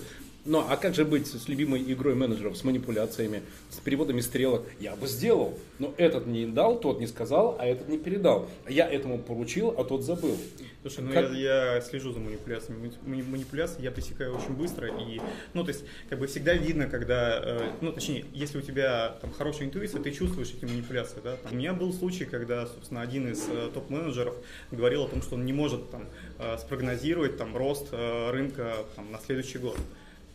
[0.48, 4.64] Ну, а как же быть с любимой игрой менеджеров, с манипуляциями, с переводами стрелок?
[4.80, 8.48] Я бы сделал, но этот не дал, тот не сказал, а этот не передал.
[8.66, 10.38] Я этому поручил, а тот забыл.
[10.84, 11.32] Слушай, ну как...
[11.34, 12.94] я, я слежу за манипуляциями.
[13.06, 14.88] Манипуляции я пресекаю очень быстро.
[14.88, 15.20] И,
[15.54, 19.34] ну, то есть, как бы всегда видно, когда, э, ну, точнее, если у тебя там
[19.34, 21.36] хорошая интуиция, ты чувствуешь эти манипуляции, да.
[21.36, 24.36] Там, у меня был случай, когда, собственно, один из э, топ-менеджеров
[24.72, 26.06] говорил о том, что он не может там
[26.40, 29.78] э, спрогнозировать там рост рынка там, на следующий год.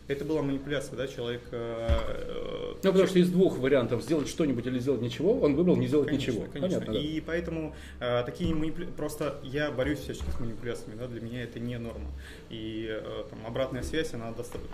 [0.07, 1.41] Это была манипуляция, да, человек...
[1.51, 5.87] Э, ну, потому что из двух вариантов сделать что-нибудь или сделать ничего, он выбрал не
[5.87, 6.45] сделать конечно, ничего.
[6.51, 7.23] Конечно, Понятно, И да.
[7.25, 8.93] поэтому э, такие манипуляции...
[8.97, 12.09] Просто я борюсь всячески с манипуляциями, да, для меня это не норма.
[12.49, 14.69] И э, там обратная связь, она достаточно...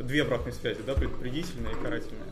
[0.00, 2.28] Две обратные связи, да, предупредительная и карательная.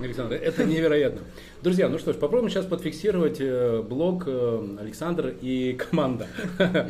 [0.00, 1.22] Александр, это невероятно.
[1.62, 6.26] Друзья, ну что ж, попробуем сейчас подфиксировать э, блог э, Александр и команда.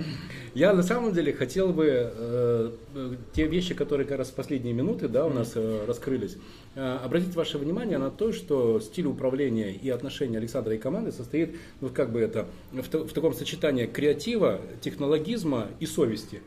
[0.54, 2.70] Я на самом деле хотел бы э,
[3.32, 6.36] те вещи, которые как раз в последние минуты да, у нас э, раскрылись,
[6.74, 11.56] э, обратить ваше внимание на то, что стиль управления и отношения Александра и команды состоит,
[11.80, 16.42] ну как бы это, в, в таком сочетании креатива, технологизма и совести.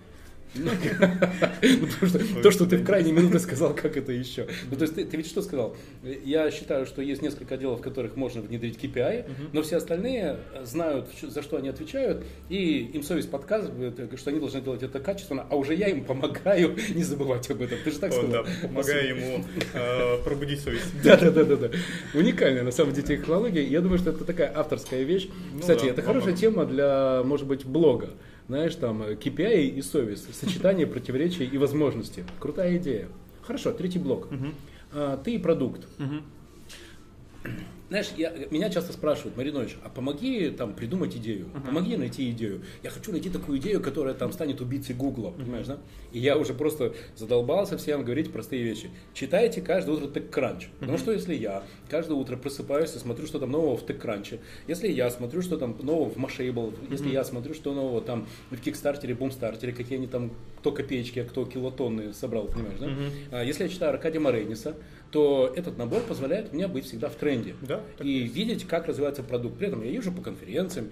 [2.44, 4.48] То, что ты в крайней минуте сказал, как это еще.
[4.70, 5.76] Ну, то есть ты, ведь что сказал?
[6.04, 11.08] Я считаю, что есть несколько отделов, в которых можно внедрить KPI, но все остальные знают,
[11.22, 15.56] за что они отвечают, и им совесть подсказывает, что они должны делать это качественно, а
[15.56, 17.78] уже я им помогаю не забывать об этом.
[17.84, 18.46] Ты же так сказал?
[18.62, 20.82] Помогаю ему э, пробудить совесть.
[21.04, 21.70] Да, да, да, да, да.
[22.14, 23.64] Уникальная на самом деле технология.
[23.64, 25.30] Я думаю, что это такая авторская вещь.
[25.54, 28.10] Ну Кстати, это хорошая тема для, может быть, блога
[28.48, 32.24] знаешь, там, KPI и совесть, сочетание противоречий и возможностей.
[32.40, 33.08] Крутая идея.
[33.44, 34.28] Хорошо, третий блок.
[34.32, 35.18] Угу.
[35.24, 35.88] Ты и продукт.
[36.00, 37.52] Угу.
[37.92, 41.66] Знаешь, я, меня часто спрашивают, Маринович, а помоги там придумать идею, uh-huh.
[41.66, 42.62] помоги найти идею.
[42.84, 45.78] Я хочу найти такую идею, которая там станет убийцей Гугла, понимаешь, да?
[46.14, 48.92] И я уже просто задолбался всем говорить простые вещи.
[49.14, 50.60] Читайте каждое утро TechCrunch.
[50.60, 50.70] Uh-huh.
[50.80, 54.40] Потому что если я каждое утро просыпаюсь и смотрю, что там нового в TechCrunch,
[54.70, 57.14] если я смотрю, что там нового в Mashable, если uh-huh.
[57.14, 61.44] я смотрю, что нового там в Kickstarter, Boomstarter, какие они там, кто копеечки, а кто
[61.44, 62.88] килотонны собрал, понимаешь, да?
[62.88, 63.46] Uh-huh.
[63.46, 64.78] Если я читаю Аркадия Марениса,
[65.12, 67.54] то этот набор позволяет мне быть всегда в тренде.
[67.62, 68.36] Да, и есть.
[68.36, 69.58] видеть, как развивается продукт.
[69.58, 70.90] При этом я езжу по конференциям,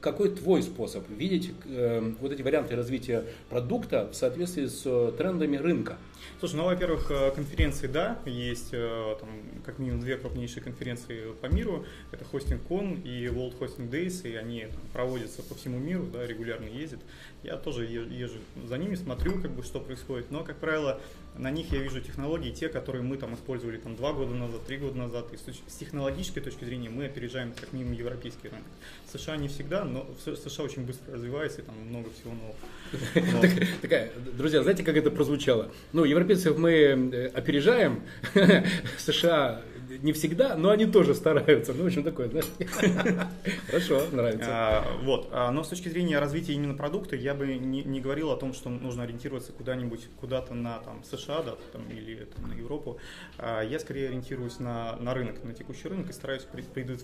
[0.00, 5.56] какой твой способ видеть э, вот эти варианты развития продукта в соответствии с э, трендами
[5.56, 5.98] рынка?
[6.38, 9.28] Слушай, ну, во-первых, э, конференции, да, есть э, там,
[9.64, 11.84] как минимум две крупнейшие конференции по миру.
[12.12, 16.66] Это HostingCon и World Hosting Days, и они там, проводятся по всему миру, да, регулярно
[16.66, 17.00] ездят.
[17.42, 20.30] Я тоже езжу за ними, смотрю, как бы, что происходит.
[20.30, 21.00] Но, как правило,
[21.36, 24.76] на них я вижу технологии, те, которые мы там использовали там, два года назад, три
[24.76, 25.32] года назад.
[25.32, 28.64] И с технологической точки зрения мы опережаем как минимум европейский рынок.
[29.12, 33.66] США не всегда, но в США очень быстро развивается, и там много всего нового.
[33.82, 35.70] Такая, друзья, знаете, как это прозвучало?
[35.92, 38.02] Ну, европейцев мы э, опережаем,
[38.98, 39.62] США
[39.98, 41.72] не всегда, но они тоже стараются.
[41.72, 42.46] Ну, в общем, такое, знаешь.
[43.66, 44.48] Хорошо, нравится.
[44.48, 45.28] А, вот.
[45.32, 48.70] А, но с точки зрения развития именно продукта, я бы не, говорил о том, что
[48.70, 52.98] нужно ориентироваться куда-нибудь, куда-то на там, США да, там, или на Европу.
[53.38, 56.46] А, я скорее ориентируюсь на, на рынок, на текущий рынок и стараюсь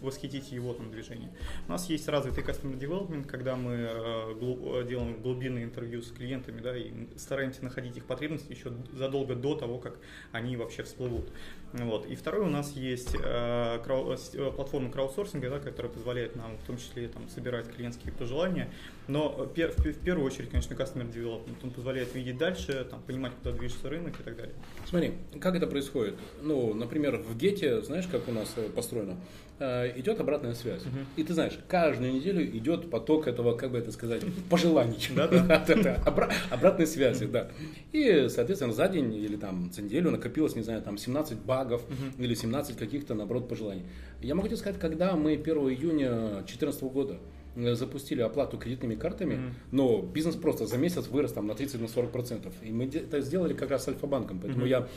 [0.00, 1.30] восхитить его там движение.
[1.66, 6.76] У нас есть развитый customer development, когда мы э, делаем глубинные интервью с клиентами, да,
[6.76, 9.98] и стараемся находить их потребности еще задолго до того, как
[10.32, 11.30] они вообще всплывут.
[11.72, 12.06] Вот.
[12.06, 16.66] И второй у нас есть э, крау, э, платформа краудсорсинга, да, которая позволяет нам в
[16.66, 18.70] том числе там, собирать клиентские пожелания.
[19.08, 21.56] Но пер, в, первую очередь, конечно, customer development.
[21.62, 24.54] Он позволяет видеть дальше, там, понимать, куда движется рынок и так далее.
[24.88, 26.16] Смотри, как это происходит?
[26.42, 29.16] Ну, например, в Гете, знаешь, как у нас э, построено?
[29.60, 30.82] Э, идет обратная связь.
[30.82, 30.98] Угу.
[31.16, 34.98] И ты знаешь, каждую неделю идет поток этого, как бы это сказать, пожеланий.
[36.50, 37.50] Обратной связи, да.
[37.92, 41.82] И, соответственно, за день или там за неделю накопилось, не знаю, там 17 багов
[42.18, 43.84] или 17 каких-то, наоборот, пожеланий.
[44.20, 49.34] Я могу тебе сказать, когда мы 1 июня 2014 года Э, запустили оплату кредитными картами,
[49.34, 49.52] mm-hmm.
[49.72, 52.10] но бизнес просто за месяц вырос там на 30-40%.
[52.10, 54.40] процентов И мы это сделали как раз с Альфа-банком.
[54.40, 54.68] Поэтому mm-hmm.
[54.68, 54.88] я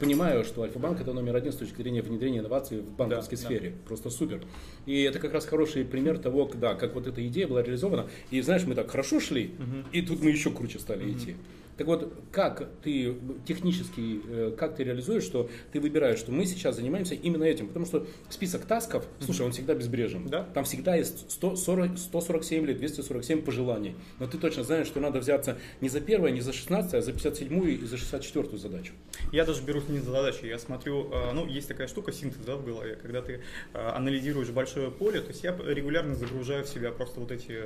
[0.00, 3.70] понимаю, что Альфа-банк это номер один с точки зрения внедрения инноваций в банковской да, сфере.
[3.70, 3.76] Да.
[3.86, 4.42] Просто супер.
[4.86, 8.08] И это как раз хороший пример того, когда, как вот эта идея была реализована.
[8.30, 9.84] И знаешь, мы так хорошо шли, mm-hmm.
[9.92, 11.16] и тут мы еще круче стали mm-hmm.
[11.16, 11.36] идти.
[11.78, 13.16] Так вот, как ты
[13.46, 17.68] технически, э, как ты реализуешь, что ты выбираешь, что мы сейчас занимаемся именно этим?
[17.68, 20.26] Потому что список тасков, слушай, он всегда безбрежен.
[20.26, 20.42] Да?
[20.42, 23.94] Там всегда есть 140, 147 или 247 пожеланий.
[24.18, 27.12] Но ты точно знаешь, что надо взяться не за первое, не за 16, а за
[27.12, 28.92] 57 и за 64 задачу.
[29.30, 30.46] Я даже берусь не за задачи.
[30.46, 33.40] Я смотрю, э, ну, есть такая штука, синтез да, в голове, когда ты
[33.72, 37.62] э, анализируешь большое поле, то есть я регулярно загружаю в себя просто вот эти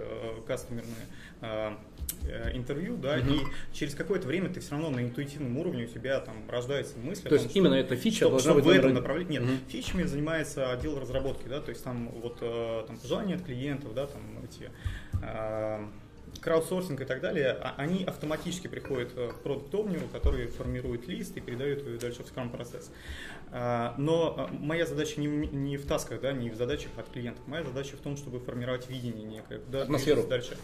[0.46, 1.06] кастомерные
[2.54, 3.32] интервью, да, Мгм.
[3.34, 3.38] и
[3.72, 7.28] через какое-то время ты все равно на интуитивном уровне у тебя там рождается мысль.
[7.28, 9.32] То есть том, что- именно эта фича что, должна что быть в этом направлении.
[9.38, 9.58] Нет, Мгм.
[9.68, 14.06] фичами занимается отдел разработки, да, то есть там вот э, там пожелания от клиентов, да,
[14.06, 14.70] там эти
[15.22, 15.86] э,
[16.42, 19.70] краудсорсинг и так далее, а- они автоматически приходят э, к продукт
[20.12, 22.90] который формирует лист и передает его дальше в Scrum процесс.
[23.52, 27.08] А, Но э, моя задача не, в- не в тасках, да, не в задачах от
[27.10, 27.46] клиентов.
[27.46, 30.26] Моя задача в том, чтобы формировать видение некое, куда Атмосферу.
[30.26, 30.56] дальше.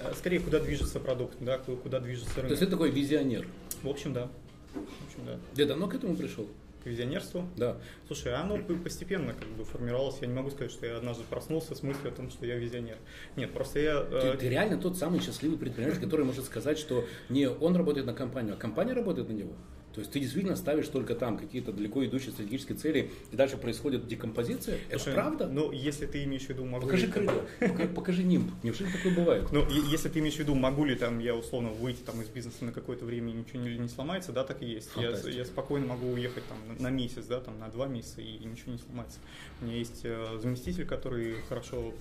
[0.00, 2.50] Э, Скорее, куда движется продукт, да, ку- куда движется То рынок.
[2.52, 3.46] есть ты такой визионер.
[3.82, 4.28] В общем, да.
[4.74, 5.38] В общем, да.
[5.54, 6.46] Ты давно к этому пришел?
[6.86, 7.48] К визионерству.
[7.56, 7.78] Да.
[8.06, 10.18] Слушай, оно п- постепенно как бы формировалось.
[10.20, 12.96] Я не могу сказать, что я однажды проснулся с мыслью о том, что я визионер.
[13.34, 14.06] Нет, просто я...
[14.08, 18.06] э, Ты, ты реально тот самый счастливый предприниматель, который может сказать, что не он работает
[18.06, 19.50] на компанию, а компания работает на него.
[19.96, 24.06] То есть ты действительно ставишь только там какие-то далеко идущие стратегические цели, и дальше происходит
[24.06, 24.78] декомпозиция.
[24.90, 25.48] Это слушай, правда?
[25.48, 28.52] Ну, если ты имеешь в виду, могу Покажи ли- крылья, пока- покажи нимб.
[28.62, 29.50] Неужели такое бывает?
[29.52, 32.66] Ну, если ты имеешь в виду, могу ли там я условно выйти там из бизнеса
[32.66, 34.90] на какое-то время и ничего не, не сломается, да, так и есть.
[34.96, 38.44] Я, я спокойно могу уехать там на, месяц, да, там на два месяца и, и
[38.44, 39.18] ничего не сломается.
[39.62, 41.94] У меня есть э, заместитель, который хорошо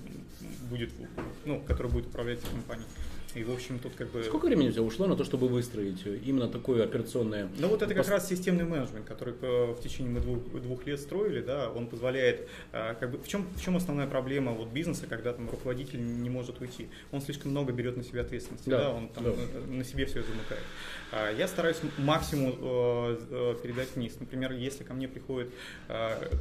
[0.70, 0.91] будет,
[1.46, 2.88] ну, который будет управлять компанией.
[3.36, 4.23] И, в общем, тут как бы...
[4.23, 7.49] Сколько времени у тебя ушло на то, чтобы выстроить э, именно такое операционное?
[7.59, 10.86] Ну вот это как Пос- раз системный менеджмент, который э, в течение мы двух, двух
[10.86, 14.69] лет строили, да, он позволяет, э, как бы, в чем, в чем основная проблема вот
[14.69, 16.88] бизнеса, когда там руководитель не может уйти?
[17.11, 19.31] Он слишком много берет на себя ответственности, Да, да, он там да.
[19.67, 20.63] на себе все замыкает.
[21.11, 22.53] А Я стараюсь максимум
[23.61, 24.15] передать вниз.
[24.19, 25.49] Например, если ко мне приходит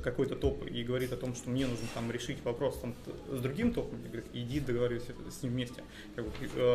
[0.03, 2.95] какой-то топ и говорит о том, что мне нужно там решить вопрос там,
[3.31, 5.83] с другим топом, я говорю, иди договаривайся с ним вместе.
[6.17, 6.31] Как бы,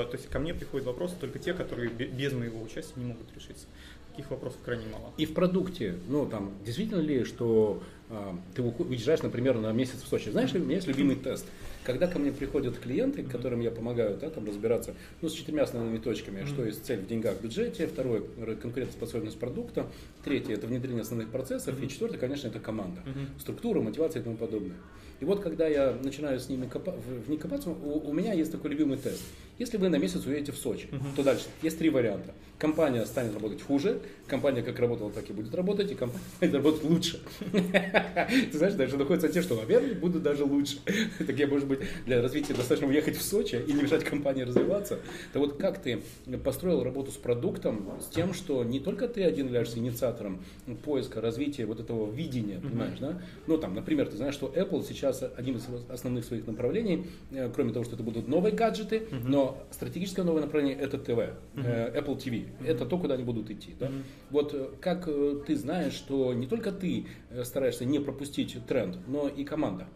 [0.09, 3.33] то есть ко мне приходят вопросы только те, которые бе- без моего участия не могут
[3.35, 3.65] решиться.
[4.11, 5.13] Таких вопросов крайне мало.
[5.17, 10.07] И в продукте, ну там, действительно ли, что а, ты уезжаешь, например, на месяц в
[10.07, 10.29] Сочи?
[10.29, 11.45] Знаешь, у меня есть любимый тест.
[11.85, 15.99] Когда ко мне приходят клиенты, которым я помогаю да, там, разбираться ну, с четырьмя основными
[15.99, 18.21] точками, что есть цель в деньгах, в бюджете, второе–
[18.61, 19.87] конкурентоспособность продукта,
[20.25, 23.01] третье– это внедрение основных процессов, и четвертое, конечно, это команда,
[23.39, 24.75] структура, мотивация и тому подобное.
[25.21, 28.33] И вот когда я начинаю с ними копа- в, в них копаться, у, у меня
[28.33, 29.21] есть такой любимый тест.
[29.59, 30.87] Если вы на месяц уедете в Сочи,
[31.17, 32.33] то дальше есть три варианта.
[32.57, 36.83] Компания станет работать хуже, компания как работала, так и будет работать, и компания будет работать
[36.83, 37.19] лучше.
[37.51, 40.77] Ты знаешь, даже находится те, что, наверное, будут даже лучше.
[41.25, 44.99] Так я, может быть, для развития достаточно уехать в Сочи и не мешать компании развиваться.
[45.33, 46.01] То вот как ты
[46.43, 50.41] построил работу с продуктом, с тем, что не только ты один являешься инициатором
[50.85, 53.21] поиска, развития вот этого видения, понимаешь, да?
[53.47, 57.73] Ну, там, например, ты знаешь, что Apple сейчас одним из основных своих направлений, э, кроме
[57.73, 62.47] того, что это будут новые гаджеты, но стратегическое новое направление это ТВ, э, Apple TV.
[62.65, 63.75] Это то, куда они будут идти.
[63.79, 63.91] Да?
[64.29, 67.07] Вот э, как э, ты знаешь, что не только ты
[67.43, 69.87] стараешься не пропустить тренд, но и команда.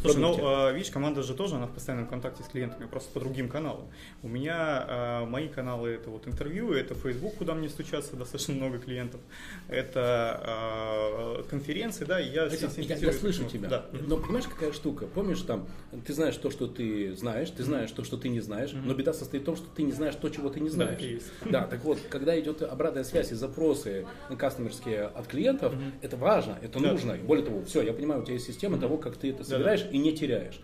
[0.00, 0.46] Слушай, ну, продукте.
[0.46, 3.86] а, видишь, команда же тоже, она в постоянном контакте с клиентами, просто по другим каналам.
[4.22, 8.78] У меня а, мои каналы это вот интервью, это Facebook, куда мне стучатся достаточно много
[8.78, 9.20] клиентов,
[9.68, 13.68] это а, конференции, да, и я, Я, я слышу ну, тебя.
[13.68, 13.86] Да.
[14.06, 15.06] Но понимаешь, какая штука?
[15.06, 15.66] Помнишь там,
[16.06, 19.12] ты знаешь то, что ты знаешь, ты знаешь то, что ты не знаешь, но беда
[19.12, 21.00] состоит в том, что ты не знаешь то, чего ты не знаешь.
[21.00, 21.26] есть.
[21.44, 24.06] Да, так вот, когда идет обратная связь и запросы
[24.38, 26.92] кастомерские от клиентов, это важно, это Да.
[26.92, 27.12] нужно.
[27.12, 29.63] И более того, все, я понимаю, у тебя есть система того, как ты это собираешь
[29.90, 30.60] и не теряешь.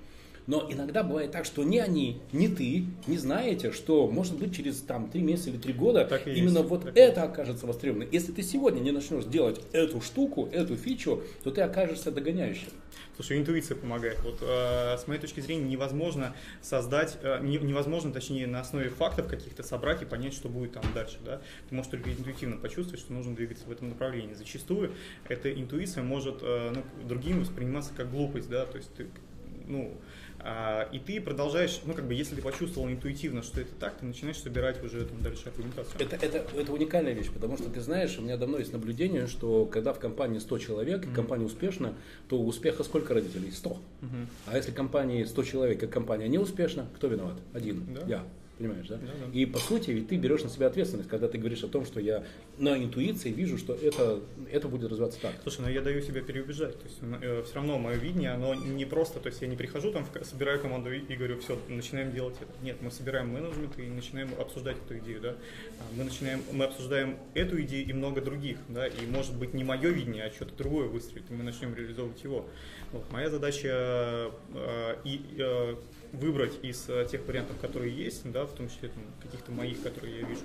[0.50, 4.80] Но иногда бывает так, что ни они, ни ты не знаете, что может быть через
[4.80, 8.08] там три месяца или три года Так именно есть, вот так это окажется востребованным.
[8.10, 12.66] Если ты сегодня не начнешь делать эту штуку, эту фичу, то ты окажешься догоняющим.
[13.14, 14.18] Слушай, интуиция помогает.
[14.24, 19.28] Вот э, с моей точки зрения невозможно создать, э, не- невозможно, точнее, на основе фактов
[19.28, 21.18] каких-то собрать и понять, что будет там дальше.
[21.24, 21.40] Да?
[21.68, 24.34] Ты можешь только интуитивно почувствовать, что нужно двигаться в этом направлении.
[24.34, 24.94] Зачастую
[25.28, 29.06] эта интуиция может э, ну, другим восприниматься как глупость, да, то есть ты,
[29.68, 29.96] ну,
[30.92, 34.38] и ты продолжаешь, ну, как бы, если ты почувствовал интуитивно, что это так, ты начинаешь
[34.38, 35.94] собирать уже там дальше аргументацию.
[35.98, 39.66] Это, это, это уникальная вещь, потому что ты знаешь, у меня давно есть наблюдение, что
[39.66, 41.94] когда в компании 100 человек, и компания успешна,
[42.28, 43.50] то у успеха сколько родителей?
[43.50, 43.78] 100.
[44.00, 44.28] Мгм.
[44.46, 47.38] А если компании 100 человек, и компания не успешна, кто виноват?
[47.52, 47.94] Один.
[47.94, 48.02] Да.
[48.06, 48.24] Я.
[48.60, 48.96] Понимаешь, да?
[48.96, 49.38] Да, да.
[49.38, 51.98] И по сути, ведь ты берешь на себя ответственность, когда ты говоришь о том, что
[51.98, 52.24] я
[52.58, 54.20] на интуиции вижу, что это,
[54.52, 55.32] это будет развиваться так.
[55.42, 56.78] Слушай, но я даю себя переубеждать.
[56.78, 60.04] То есть все равно мое видение, оно не просто, то есть я не прихожу там,
[60.04, 62.52] в собираю команду и, и говорю, все, начинаем делать это.
[62.62, 65.36] Нет, мы собираем менеджмент и начинаем обсуждать эту идею, да.
[65.78, 69.64] А Мы начинаем, мы обсуждаем эту идею и много других, да, и может быть не
[69.64, 72.46] мое видение, а что-то другое выстрелит, и мы начнем реализовывать его.
[72.92, 73.10] Вот.
[73.10, 75.76] Моя задача э, и э,
[76.12, 80.20] выбрать из э, тех вариантов, которые есть, да, в том числе там, каких-то моих, которые
[80.20, 80.42] я вижу,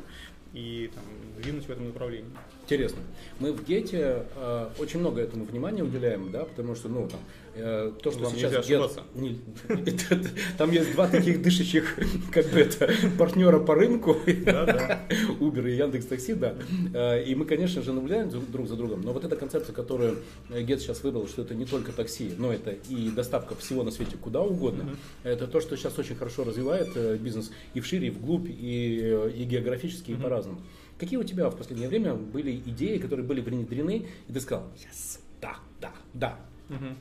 [0.53, 1.03] и там,
[1.41, 2.30] двинуть в этом направлении.
[2.63, 2.99] Интересно.
[3.39, 7.20] Мы в Гете э, очень много этому внимания уделяем, да, потому что, ну, там,
[7.56, 9.39] то, что Вам сейчас Get- не-
[9.70, 11.95] это- там есть два таких дышащих,
[12.34, 14.18] как бы это, партнера по рынку.
[14.26, 16.56] Uber и Яндекс Такси, да.
[16.93, 19.01] Э, И мы, конечно же, наблюдаем друг за другом.
[19.01, 22.51] Но вот эта концепция, которую э, Get сейчас выбрал, что это не только такси, но
[22.51, 24.89] это и доставка всего на свете куда угодно.
[25.24, 29.32] Это то, что сейчас очень хорошо развивает э, бизнес и вшире, и вглубь, и, э,
[29.36, 30.62] и географически, и по-разному.
[30.97, 35.20] Какие у тебя в последнее время были идеи, которые были внедрены, и ты сказал, yes,
[35.41, 36.39] да, да, да.
[36.70, 36.97] Мгм.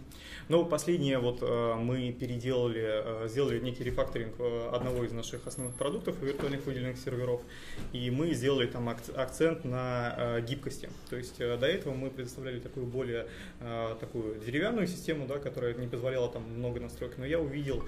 [0.51, 5.75] Ну, последнее вот э, мы переделали, э, сделали некий рефакторинг э, одного из наших основных
[5.77, 7.41] продуктов виртуальных выделенных серверов,
[7.95, 10.91] и мы сделали там акц- акцент на гибкости.
[11.09, 13.27] То есть до этого мы предоставляли такую более
[14.01, 17.83] такую деревянную систему, да, которая не позволяла там много настроек, но я увидел,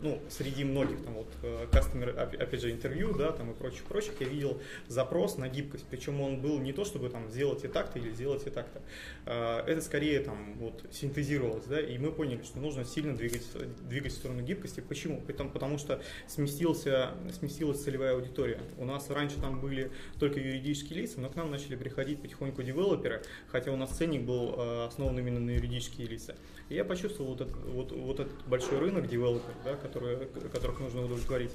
[0.00, 1.28] ну, среди многих там вот
[1.70, 5.84] customer, оп- опять же, интервью, да, там и прочих, прочих, я видел запрос на гибкость,
[5.90, 8.80] причем он был не то, чтобы там сделать и так-то или сделать и так-то,
[9.24, 13.46] это скорее там вот синтезировалось, да, и мы поняли, что нужно сильно двигать,
[13.88, 14.80] двигать в сторону гибкости.
[14.80, 15.20] Почему?
[15.20, 18.60] Потому, потому что сместился, сместилась целевая аудитория.
[18.78, 23.22] У нас раньше там были только юридические лица, но к нам начали приходить потихоньку девелоперы,
[23.48, 26.34] хотя у нас ценник был э, основан именно на юридические лица.
[26.68, 31.04] И я почувствовал вот этот, вот, вот этот большой рынок девелоперов, да, которые, которых нужно
[31.04, 31.52] удовлетворить.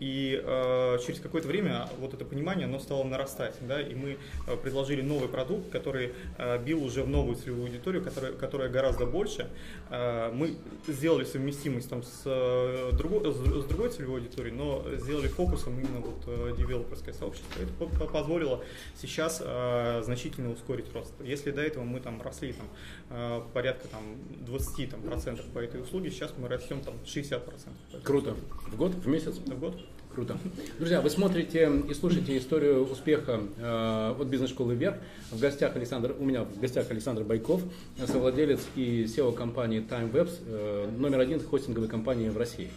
[0.00, 4.56] И э, через какое-то время вот это понимание, оно стало нарастать, да, и мы э,
[4.56, 9.48] предложили новый продукт, который э, бил уже в новую целевую аудиторию, которая, которая гораздо больше.
[9.90, 15.26] Э, мы сделали совместимость там с, э, друго- с, с другой целевой аудиторией, но сделали
[15.26, 17.60] фокусом именно вот э, девелоперское сообщество.
[17.60, 18.62] Это по- по- позволило
[19.00, 21.12] сейчас э, значительно ускорить рост.
[21.24, 22.66] Если до этого мы там росли там
[23.10, 24.02] э, порядка там
[24.46, 27.80] 20 там, процентов по этой услуге, сейчас мы растем там 60 процентов.
[28.04, 28.36] Круто.
[28.68, 29.36] В год, в месяц?
[29.38, 29.76] В год.
[30.18, 30.36] Круто.
[30.80, 34.96] Друзья, вы смотрите и слушаете историю успеха э, от бизнес-школы «Вверх».
[35.30, 37.62] В гостях Александр, у меня в гостях Александр Байков,
[38.04, 42.68] совладелец и SEO компании TimeWebs, э, номер один хостинговой компании в России.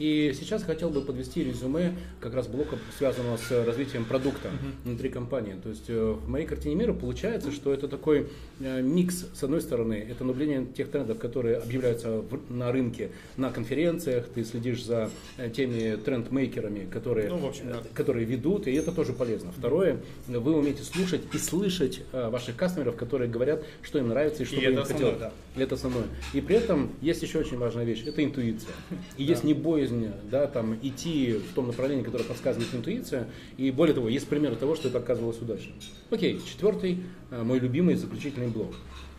[0.00, 4.48] И сейчас хотел бы подвести резюме как раз блока, связанного с развитием продукта
[4.82, 5.56] внутри компании.
[5.62, 8.28] То есть э, в моей картине мира получается, что это такой
[8.60, 13.50] э, микс, с одной стороны, это наблюдение тех трендов, которые объявляются в- на рынке, на
[13.50, 17.82] конференциях, ты следишь за э, теми трендмейкерами, которые, Ну, общем, да.
[17.92, 19.52] которые ведут, и это тоже полезно.
[19.52, 24.56] Второе, вы умеете слушать и слышать ваших кастомеров, которые говорят, что им нравится и что
[24.56, 25.18] И бы им хотелось.
[25.56, 26.04] Это основное.
[26.32, 28.72] И при этом есть еще очень важная вещь, это интуиция.
[29.18, 29.89] И есть не боязнь,
[30.30, 33.28] да, там, идти в том направлении, которое подсказывает интуиция.
[33.56, 35.72] И более того, есть примеры того, что это оказывалось удачно.
[36.10, 38.74] Окей, четвертый, э, мой любимый заключительный блок.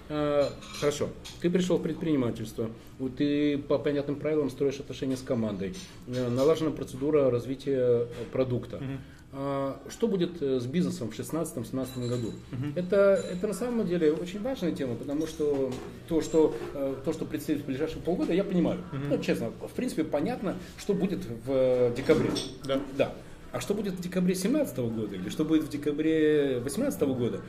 [0.10, 0.50] Э,
[0.80, 1.10] Хорошо,
[1.42, 2.70] ты пришел в предпринимательство,
[3.18, 5.74] ты по понятным правилам строишь отношения с командой,
[6.08, 8.82] э, налажена процедура развития продукта.
[8.82, 8.90] А
[9.32, 12.34] Что будет э, с бизнесом в 2016-2017 году?
[12.76, 15.72] Это, это на самом деле очень важная тема, потому что
[16.10, 18.82] то, что, э, то, что предстоит в ближайшие полгода, я понимаю.
[18.92, 22.30] Ну, честно, в принципе, понятно, что будет в э, декабре.
[22.66, 22.82] Да.
[22.98, 23.14] Да.
[23.54, 27.42] А что будет в декабре 2017 года или что будет в декабре 2018 года?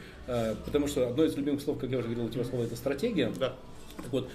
[0.64, 3.32] Потому что одно из любимых слов, как я уже говорил, у тебя слово это стратегия.
[3.38, 3.54] Да.
[3.96, 4.28] Так вот,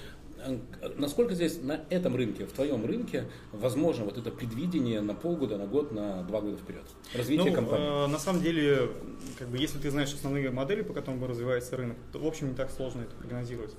[0.98, 5.66] насколько здесь на этом рынке, в твоем рынке, возможно вот это предвидение на полгода, на
[5.66, 6.84] год, на два года вперед?
[7.14, 8.06] Развитие Ну, компании.
[8.06, 8.90] э, на самом деле,
[9.38, 12.56] как бы, если ты знаешь основные модели, по которым развивается рынок, то, в общем, не
[12.56, 13.74] так сложно это прогнозировать.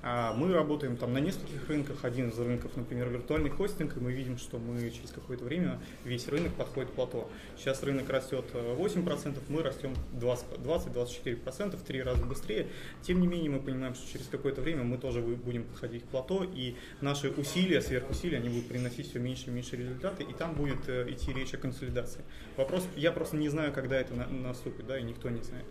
[0.00, 2.04] А Мы работаем там на нескольких рынках.
[2.04, 6.28] Один из рынков, например, виртуальный хостинг, и мы видим, что мы через какое-то время весь
[6.28, 7.28] рынок подходит к плато.
[7.56, 12.68] Сейчас рынок растет э, 8%, мы растем 20 20-24%, в три раза быстрее.
[13.02, 16.44] Тем не менее, мы понимаем, что через какое-то время мы тоже будем подходить к плато,
[16.44, 20.88] и наши усилия, сверхусилия, они будут приносить все меньше и меньше результаты, и там будет
[20.88, 22.22] э, идти речь о консолидации.
[22.56, 25.66] Вопрос, я просто не знаю, когда это на- наступит, да, и никто не знает.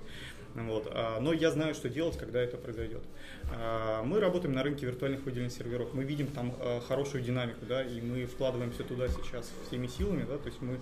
[0.58, 0.88] Вот.
[0.92, 3.04] а, Но я знаю, что делать, когда это произойдет.
[3.52, 5.94] А, Мы работаем на рынке виртуальных выделенных серверов.
[5.94, 10.38] Мы видим там а, хорошую динамику, да, и мы вкладываемся туда сейчас всеми силами, да,
[10.38, 10.80] то есть мы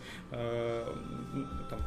[1.70, 1.80] там,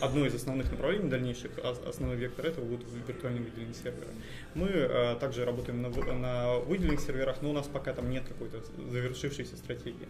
[0.00, 4.08] одно из основных направлений дальнейших, ос- основной вектор этого будут виртуальные выделенные серверы.
[4.54, 8.58] Мы а, также работаем на, на выделенных серверах, но у нас пока там нет какой-то
[8.90, 10.08] завершившейся стратегии.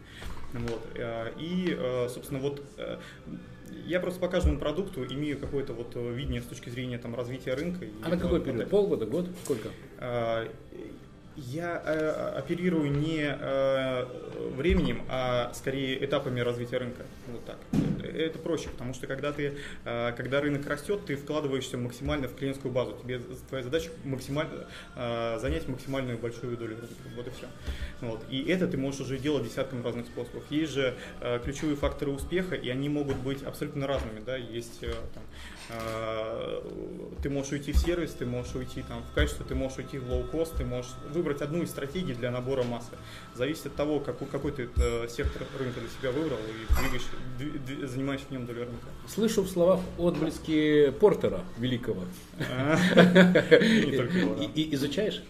[0.55, 0.81] Вот.
[1.39, 2.99] И, собственно, вот а,
[3.87, 7.55] я просто по каждому продукту имею какое-то вот э, видение с точки зрения там, развития
[7.55, 7.87] рынка.
[8.03, 8.69] А на какой период?
[8.69, 9.29] Полгода, год?
[9.45, 9.71] Сколько?
[11.47, 14.05] Я э, оперирую не э,
[14.57, 17.05] временем, а скорее этапами развития рынка.
[17.29, 17.57] Вот так.
[18.03, 22.73] это проще, потому что когда ты, э, когда рынок растет, ты вкладываешься максимально в клиентскую
[22.73, 22.99] базу.
[23.01, 24.67] Тебе твоя задача максимально
[24.97, 26.95] э, занять максимальную большую долю рынка.
[27.15, 27.47] Вот и все.
[28.01, 28.25] Вот.
[28.31, 30.43] И это ты можешь уже делать десятком разных способов.
[30.51, 34.21] Есть же э, ключевые факторы успеха, и они могут быть абсолютно разными.
[34.27, 34.37] Да?
[34.37, 35.23] Есть там,
[37.23, 40.11] ты можешь уйти в сервис, ты можешь уйти там, в качество, ты можешь уйти в
[40.11, 42.93] лоу-кост, ты можешь выбрать одну из стратегий для набора массы.
[43.35, 47.07] Зависит от того, какой, какой ты э, сектор рынка для себя выбрал и двигаешь,
[47.39, 48.87] дв, занимаешь в нем долю рынка.
[49.07, 52.05] Слышу в словах отблески Портера великого.
[54.55, 55.23] И изучаешь?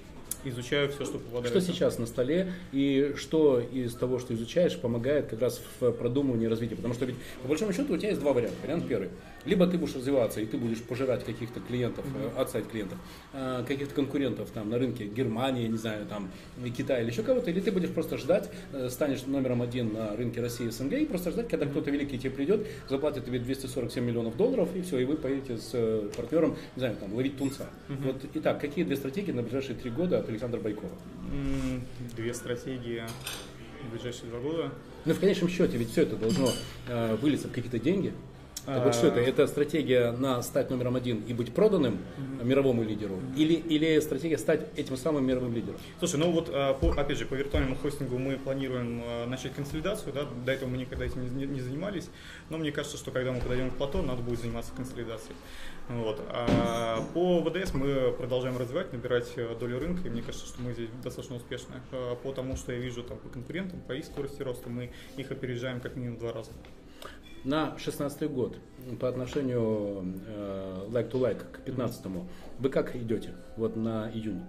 [0.44, 1.48] изучаю все, что попадает.
[1.48, 6.46] Что сейчас на столе и что из того, что изучаешь, помогает как раз в продумывании
[6.46, 6.76] развития?
[6.76, 8.56] Потому что ведь по большому счету у тебя есть два варианта.
[8.62, 9.10] Вариант первый.
[9.48, 12.70] Либо ты будешь развиваться и ты будешь пожирать каких-то клиентов, mm-hmm.
[12.70, 12.98] клиентов,
[13.32, 16.30] э, каких-то конкурентов там на рынке Германии, не знаю, там
[16.76, 20.42] Китая или еще кого-то, или ты будешь просто ждать, э, станешь номером один на рынке
[20.42, 24.36] России и СНГ и просто ждать, когда кто-то великий тебе придет, заплатит тебе 247 миллионов
[24.36, 25.70] долларов и все, и вы поедете с
[26.14, 27.70] партнером, не знаю, там, ловить тунца.
[27.88, 27.96] Mm-hmm.
[28.04, 30.92] Вот, итак, какие две стратегии на ближайшие три года от Александра Байкова?
[32.14, 33.02] Две стратегии
[33.82, 34.72] в ближайшие два года.
[35.04, 36.50] Ну, в конечном счете, ведь все это должно
[36.88, 38.12] э, вылиться в какие-то деньги.
[38.74, 39.20] Так вот что это?
[39.20, 41.98] Это стратегия на стать номером один и быть проданным
[42.42, 43.18] мировому лидеру?
[43.36, 45.78] Или, или стратегия стать этим самым мировым лидером?
[45.98, 50.26] Слушай, ну вот, по, опять же, по виртуальному хостингу мы планируем а, начать консолидацию, да,
[50.44, 52.10] до этого мы никогда этим не, не занимались,
[52.50, 55.34] но мне кажется, что когда мы подойдем к плато, надо будет заниматься консолидацией.
[55.88, 56.20] Вот.
[56.28, 60.74] А по ВДС мы продолжаем развивать, набирать э, долю рынка, и мне кажется, что мы
[60.74, 61.74] здесь достаточно успешны.
[62.22, 65.80] По тому, что я вижу там по конкурентам, по их скорости роста, мы их опережаем
[65.80, 66.50] как минимум в два раза
[67.44, 68.56] на 16 год
[69.00, 72.06] по отношению э, like to like к 15
[72.58, 74.42] вы как идете вот на июнь?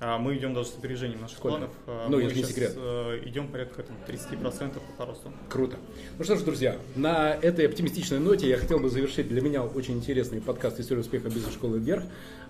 [0.00, 1.56] А, мы идем даже с опережением наших Сколько?
[1.56, 1.74] планов.
[1.86, 2.72] А, ну, мы если не секрет.
[2.76, 5.32] Э, идем порядка там, 30% по росту.
[5.48, 5.76] Круто.
[6.18, 9.94] Ну что ж, друзья, на этой оптимистичной ноте я хотел бы завершить для меня очень
[9.94, 12.04] интересный подкаст «История успеха бизнес-школы вверх».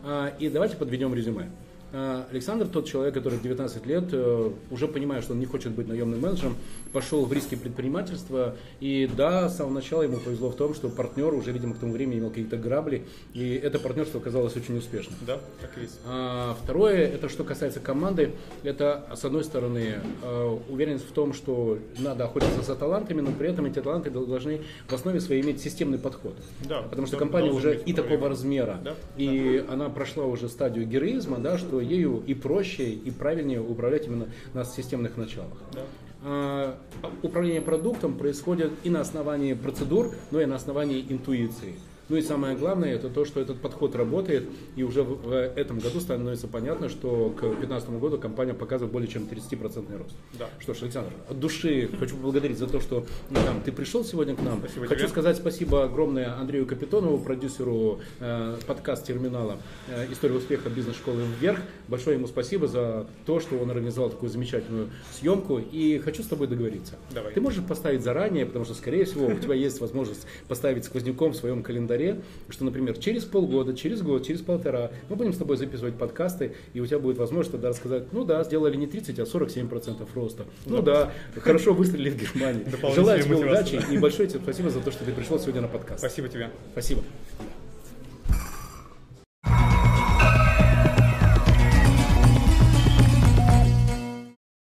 [0.05, 1.51] А, и давайте подведем резюме.
[1.93, 5.73] А, Александр тот человек, который в 19 лет, э, уже понимая, что он не хочет
[5.73, 6.57] быть наемным менеджером,
[6.93, 8.57] пошел в риски предпринимательства.
[8.81, 11.93] И да, с самого начала ему повезло в том, что партнер уже, видимо, к тому
[11.93, 13.05] времени имел какие-то грабли.
[13.33, 15.17] И это партнерство оказалось очень успешным.
[15.27, 15.99] Да, так и есть.
[16.05, 18.33] А, второе, это что касается команды,
[18.63, 23.49] это, с одной стороны, э, уверенность в том, что надо охотиться за талантами, но при
[23.49, 26.35] этом эти таланты должны в основе своей иметь системный подход.
[26.69, 29.73] Да, Потому что компания уже и такого размера, да, и да.
[29.73, 34.65] она прошла уже стадию героизма, да, что ею и проще, и правильнее управлять именно на
[34.65, 35.59] системных началах.
[35.73, 35.81] Да.
[36.23, 36.79] А,
[37.23, 41.75] управление продуктом происходит и на основании процедур, но и на основании интуиции.
[42.09, 46.01] Ну и самое главное, это то, что этот подход работает, и уже в этом году
[46.01, 50.17] становится понятно, что к 2015 году компания показывает более чем 30% рост.
[50.39, 50.49] Да.
[50.59, 54.35] Что ж, Александр, от души хочу поблагодарить за то, что ну, там, ты пришел сегодня
[54.35, 54.61] к нам.
[54.61, 55.09] Спасибо хочу тебе.
[55.09, 61.59] сказать спасибо огромное Андрею Капитонову, продюсеру э, подкаст-терминала э, «История успеха бизнес-школы вверх».
[61.89, 65.59] Большое ему спасибо за то, что он организовал такую замечательную съемку.
[65.59, 66.95] И хочу с тобой договориться.
[67.11, 67.35] Давай.
[67.35, 71.37] Ты можешь поставить заранее, потому что, скорее всего, у тебя есть возможность поставить сквозняком в
[71.37, 75.57] своем календаре календаре, что, например, через полгода, через год, через полтора мы будем с тобой
[75.57, 79.23] записывать подкасты, и у тебя будет возможность тогда рассказать, ну да, сделали не 30, а
[79.23, 80.45] 47% роста.
[80.67, 82.65] Ну да, да хорошо выстрелили в Германии.
[82.95, 86.01] Желаю тебе удачи и большое тебе спасибо за то, что ты пришел сегодня на подкаст.
[86.01, 86.51] Спасибо тебе.
[86.73, 87.03] Спасибо.